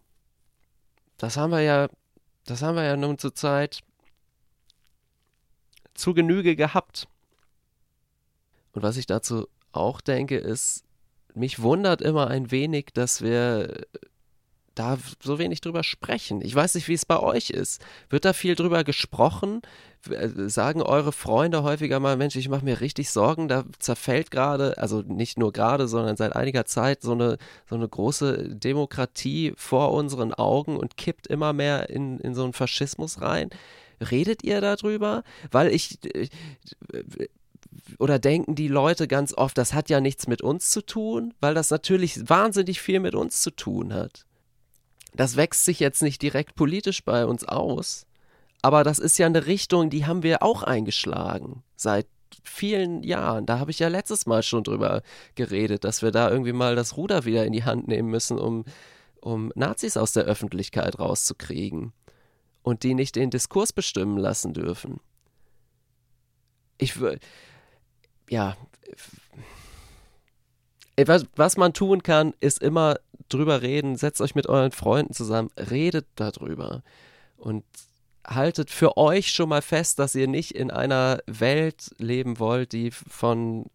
Das 1.17 1.37
haben 1.37 1.51
wir 1.51 1.61
ja, 1.61 1.87
das 2.45 2.63
haben 2.63 2.75
wir 2.75 2.83
ja 2.83 2.97
nun 2.97 3.19
zur 3.19 3.35
Zeit 3.35 3.81
zu 5.99 6.13
Genüge 6.13 6.55
gehabt. 6.55 7.07
Und 8.73 8.83
was 8.83 8.97
ich 8.97 9.05
dazu 9.05 9.47
auch 9.71 10.01
denke, 10.01 10.37
ist, 10.37 10.83
mich 11.33 11.61
wundert 11.61 12.01
immer 12.01 12.27
ein 12.27 12.51
wenig, 12.51 12.87
dass 12.93 13.21
wir 13.21 13.85
da 14.79 14.97
so 15.21 15.39
wenig 15.39 15.59
drüber 15.59 15.83
sprechen. 15.83 16.41
Ich 16.41 16.55
weiß 16.55 16.75
nicht, 16.75 16.87
wie 16.87 16.93
es 16.93 17.05
bei 17.05 17.19
euch 17.19 17.49
ist. 17.49 17.81
Wird 18.09 18.23
da 18.23 18.31
viel 18.31 18.55
drüber 18.55 18.85
gesprochen? 18.85 19.61
Äh, 20.09 20.29
sagen 20.47 20.81
eure 20.81 21.11
Freunde 21.11 21.63
häufiger 21.63 21.99
mal, 21.99 22.15
Mensch, 22.15 22.37
ich 22.37 22.47
mache 22.47 22.63
mir 22.63 22.79
richtig 22.79 23.09
Sorgen, 23.09 23.49
da 23.49 23.65
zerfällt 23.79 24.31
gerade, 24.31 24.77
also 24.77 25.01
nicht 25.01 25.37
nur 25.37 25.51
gerade, 25.51 25.89
sondern 25.89 26.15
seit 26.15 26.33
einiger 26.33 26.63
Zeit 26.63 27.01
so 27.01 27.11
eine, 27.11 27.37
so 27.69 27.75
eine 27.75 27.89
große 27.89 28.55
Demokratie 28.55 29.51
vor 29.57 29.91
unseren 29.91 30.33
Augen 30.33 30.77
und 30.77 30.95
kippt 30.95 31.27
immer 31.27 31.51
mehr 31.51 31.89
in, 31.89 32.19
in 32.19 32.33
so 32.33 32.43
einen 32.43 32.53
Faschismus 32.53 33.21
rein. 33.21 33.49
Redet 33.99 34.43
ihr 34.43 34.61
darüber? 34.61 35.23
Weil 35.51 35.73
ich, 35.73 35.99
äh, 36.13 36.27
oder 37.97 38.19
denken 38.19 38.55
die 38.55 38.67
Leute 38.67 39.07
ganz 39.07 39.33
oft, 39.33 39.57
das 39.57 39.73
hat 39.73 39.89
ja 39.89 40.01
nichts 40.01 40.27
mit 40.27 40.41
uns 40.41 40.69
zu 40.69 40.85
tun, 40.85 41.33
weil 41.39 41.53
das 41.53 41.69
natürlich 41.69 42.29
wahnsinnig 42.29 42.81
viel 42.81 42.99
mit 42.99 43.15
uns 43.15 43.41
zu 43.41 43.51
tun 43.51 43.93
hat. 43.93 44.25
Das 45.13 45.37
wächst 45.37 45.65
sich 45.65 45.79
jetzt 45.79 46.01
nicht 46.01 46.21
direkt 46.21 46.55
politisch 46.55 47.03
bei 47.03 47.25
uns 47.25 47.43
aus, 47.43 48.05
aber 48.61 48.83
das 48.83 48.99
ist 48.99 49.17
ja 49.17 49.25
eine 49.25 49.47
Richtung, 49.47 49.89
die 49.89 50.05
haben 50.05 50.23
wir 50.23 50.43
auch 50.43 50.63
eingeschlagen 50.63 51.63
seit 51.75 52.07
vielen 52.43 53.03
Jahren. 53.03 53.45
Da 53.45 53.59
habe 53.59 53.71
ich 53.71 53.79
ja 53.79 53.87
letztes 53.87 54.25
Mal 54.25 54.43
schon 54.43 54.63
drüber 54.63 55.01
geredet, 55.35 55.83
dass 55.83 56.01
wir 56.01 56.11
da 56.11 56.29
irgendwie 56.29 56.53
mal 56.53 56.75
das 56.75 56.97
Ruder 56.97 57.25
wieder 57.25 57.45
in 57.45 57.53
die 57.53 57.63
Hand 57.63 57.87
nehmen 57.87 58.09
müssen, 58.09 58.37
um, 58.37 58.65
um 59.21 59.51
Nazis 59.55 59.97
aus 59.97 60.11
der 60.11 60.23
Öffentlichkeit 60.23 60.99
rauszukriegen 60.99 61.93
und 62.69 62.83
die 62.83 62.93
nicht 62.93 63.15
den 63.15 63.29
Diskurs 63.29 63.73
bestimmen 63.73 64.17
lassen 64.17 64.53
dürfen. 64.53 64.99
Ich 66.77 66.99
würde 66.99 67.19
ja, 68.29 68.55
was, 71.05 71.25
was 71.35 71.57
man 71.57 71.73
tun 71.73 72.03
kann, 72.03 72.33
ist 72.39 72.61
immer 72.61 72.99
drüber 73.29 73.61
reden, 73.61 73.95
setzt 73.95 74.21
euch 74.21 74.35
mit 74.35 74.47
euren 74.47 74.71
Freunden 74.71 75.13
zusammen, 75.13 75.49
redet 75.57 76.07
darüber 76.15 76.83
und 77.37 77.63
haltet 78.25 78.69
für 78.69 78.97
euch 78.97 79.31
schon 79.31 79.49
mal 79.49 79.61
fest, 79.61 79.99
dass 79.99 80.15
ihr 80.15 80.27
nicht 80.27 80.51
in 80.51 80.71
einer 80.71 81.19
Welt 81.25 81.91
leben 81.97 82.39
wollt, 82.39 82.73
die 82.73 82.91
von 82.91 83.65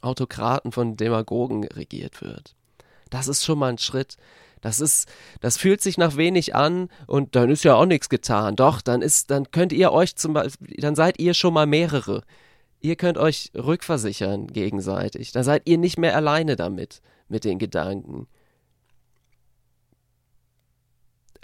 Autokraten, 0.00 0.72
von 0.72 0.96
Demagogen 0.96 1.64
regiert 1.64 2.20
wird. 2.20 2.54
Das 3.10 3.28
ist 3.28 3.44
schon 3.44 3.58
mal 3.58 3.70
ein 3.70 3.78
Schritt. 3.78 4.16
Das 4.66 4.80
ist, 4.80 5.08
das 5.40 5.56
fühlt 5.56 5.80
sich 5.80 5.96
nach 5.96 6.16
wenig 6.16 6.54
an 6.54 6.88
und 7.06 7.36
dann 7.36 7.50
ist 7.50 7.64
ja 7.64 7.74
auch 7.74 7.86
nichts 7.86 8.08
getan. 8.08 8.56
Doch, 8.56 8.80
dann 8.80 9.00
ist, 9.00 9.30
dann 9.30 9.50
könnt 9.50 9.72
ihr 9.72 9.92
euch 9.92 10.16
zum 10.16 10.32
Beispiel, 10.32 10.76
dann 10.78 10.96
seid 10.96 11.20
ihr 11.20 11.34
schon 11.34 11.54
mal 11.54 11.66
mehrere 11.66 12.22
ihr 12.80 12.96
könnt 12.96 13.18
euch 13.18 13.50
rückversichern 13.54 14.46
gegenseitig. 14.48 15.32
Da 15.32 15.42
seid 15.42 15.62
ihr 15.66 15.78
nicht 15.78 15.98
mehr 15.98 16.16
alleine 16.16 16.56
damit, 16.56 17.02
mit 17.28 17.44
den 17.44 17.58
Gedanken. 17.58 18.26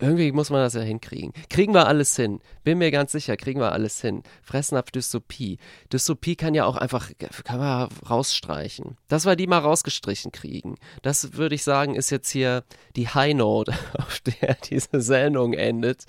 Irgendwie 0.02 0.32
muss 0.32 0.50
man 0.50 0.60
das 0.60 0.74
ja 0.74 0.80
hinkriegen. 0.80 1.32
Kriegen 1.48 1.74
wir 1.74 1.86
alles 1.86 2.16
hin. 2.16 2.40
Bin 2.64 2.78
mir 2.78 2.90
ganz 2.90 3.12
sicher, 3.12 3.36
kriegen 3.36 3.60
wir 3.60 3.70
alles 3.70 4.00
hin. 4.00 4.24
Fressnapf 4.42 4.90
Dystopie. 4.90 5.58
Dystopie 5.92 6.34
kann 6.34 6.54
ja 6.54 6.64
auch 6.64 6.76
einfach, 6.76 7.08
kann 7.44 7.60
man 7.60 7.88
rausstreichen. 8.10 8.96
Dass 9.06 9.26
wir 9.26 9.36
die 9.36 9.46
mal 9.46 9.60
rausgestrichen 9.60 10.32
kriegen. 10.32 10.74
Das 11.02 11.34
würde 11.34 11.54
ich 11.54 11.62
sagen, 11.62 11.94
ist 11.94 12.10
jetzt 12.10 12.30
hier 12.30 12.64
die 12.96 13.08
High 13.08 13.34
Note, 13.34 13.72
auf 13.98 14.18
der 14.20 14.56
diese 14.68 15.00
Sendung 15.00 15.52
endet. 15.52 16.06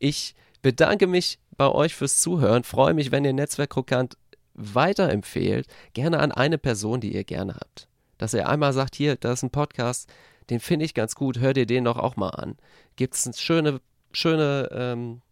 Ich 0.00 0.34
bedanke 0.60 1.06
mich 1.06 1.38
bei 1.56 1.68
euch 1.68 1.94
fürs 1.94 2.18
Zuhören. 2.18 2.64
Freue 2.64 2.94
mich, 2.94 3.12
wenn 3.12 3.24
ihr 3.24 3.32
Netzwerk 3.32 3.70
Krokant 3.70 4.16
weiterempfehlt, 4.54 5.68
gerne 5.92 6.18
an 6.18 6.32
eine 6.32 6.58
Person, 6.58 7.00
die 7.00 7.14
ihr 7.14 7.22
gerne 7.22 7.54
habt. 7.54 7.86
Dass 8.18 8.34
ihr 8.34 8.48
einmal 8.48 8.72
sagt, 8.72 8.96
hier, 8.96 9.14
das 9.14 9.34
ist 9.34 9.42
ein 9.44 9.50
Podcast, 9.50 10.10
den 10.50 10.60
finde 10.60 10.84
ich 10.84 10.94
ganz 10.94 11.14
gut, 11.14 11.38
hör 11.38 11.52
dir 11.52 11.66
den 11.66 11.84
doch 11.84 11.98
auch 11.98 12.16
mal 12.16 12.30
an. 12.30 12.56
Gibt 12.96 13.14
es 13.14 13.40
schöne, 13.40 13.80
schöne 14.12 14.68
ähm, 14.72 15.22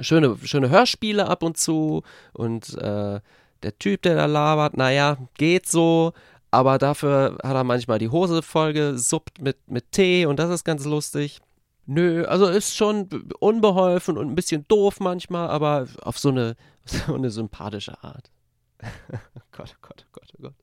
schöne, 0.00 0.36
schöne 0.44 0.70
Hörspiele 0.70 1.28
ab 1.28 1.42
und 1.42 1.56
zu 1.56 2.02
und 2.32 2.74
äh, 2.74 3.20
der 3.62 3.78
Typ, 3.78 4.02
der 4.02 4.16
da 4.16 4.26
labert, 4.26 4.76
naja, 4.76 5.16
geht 5.34 5.66
so, 5.66 6.12
aber 6.50 6.78
dafür 6.78 7.38
hat 7.42 7.54
er 7.54 7.64
manchmal 7.64 7.98
die 7.98 8.10
Hose 8.10 8.42
voll 8.42 8.72
gesuppt 8.72 9.40
mit, 9.40 9.56
mit 9.68 9.92
Tee 9.92 10.26
und 10.26 10.38
das 10.38 10.50
ist 10.50 10.64
ganz 10.64 10.84
lustig. 10.84 11.40
Nö, 11.86 12.24
also 12.24 12.46
ist 12.46 12.76
schon 12.76 13.30
unbeholfen 13.38 14.18
und 14.18 14.28
ein 14.28 14.34
bisschen 14.34 14.66
doof 14.68 14.98
manchmal, 15.00 15.48
aber 15.48 15.86
auf 16.02 16.18
so 16.18 16.30
eine, 16.30 16.56
so 16.84 17.14
eine 17.14 17.30
sympathische 17.30 18.02
Art. 18.02 18.30
oh 18.82 19.40
Gott, 19.52 19.74
oh 19.74 19.86
Gott, 19.86 20.06
oh 20.06 20.12
Gott, 20.12 20.32
oh 20.38 20.42
Gott. 20.42 20.54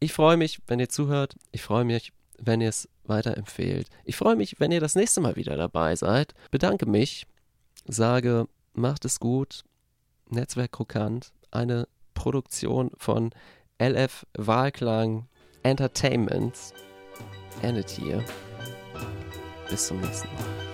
Ich 0.00 0.12
freue 0.12 0.36
mich, 0.36 0.60
wenn 0.66 0.78
ihr 0.78 0.88
zuhört. 0.88 1.34
Ich 1.50 1.62
freue 1.62 1.84
mich, 1.84 2.12
wenn 2.38 2.60
ihr 2.60 2.68
es 2.68 2.88
weiterempfehlt. 3.04 3.88
Ich 4.04 4.16
freue 4.16 4.36
mich, 4.36 4.60
wenn 4.60 4.70
ihr 4.70 4.80
das 4.80 4.94
nächste 4.94 5.20
Mal 5.20 5.36
wieder 5.36 5.56
dabei 5.56 5.96
seid. 5.96 6.34
Bedanke 6.50 6.86
mich, 6.86 7.26
sage, 7.86 8.46
macht 8.74 9.04
es 9.04 9.18
gut. 9.18 9.64
Netzwerk 10.28 10.72
Krokant, 10.72 11.32
eine 11.50 11.88
Produktion 12.14 12.90
von 12.96 13.30
LF 13.80 14.26
Wahlklang 14.36 15.26
Entertainment. 15.62 16.54
Endet 17.62 17.90
hier. 17.90 18.24
Bis 19.68 19.88
zum 19.88 20.00
nächsten 20.00 20.28
Mal. 20.34 20.67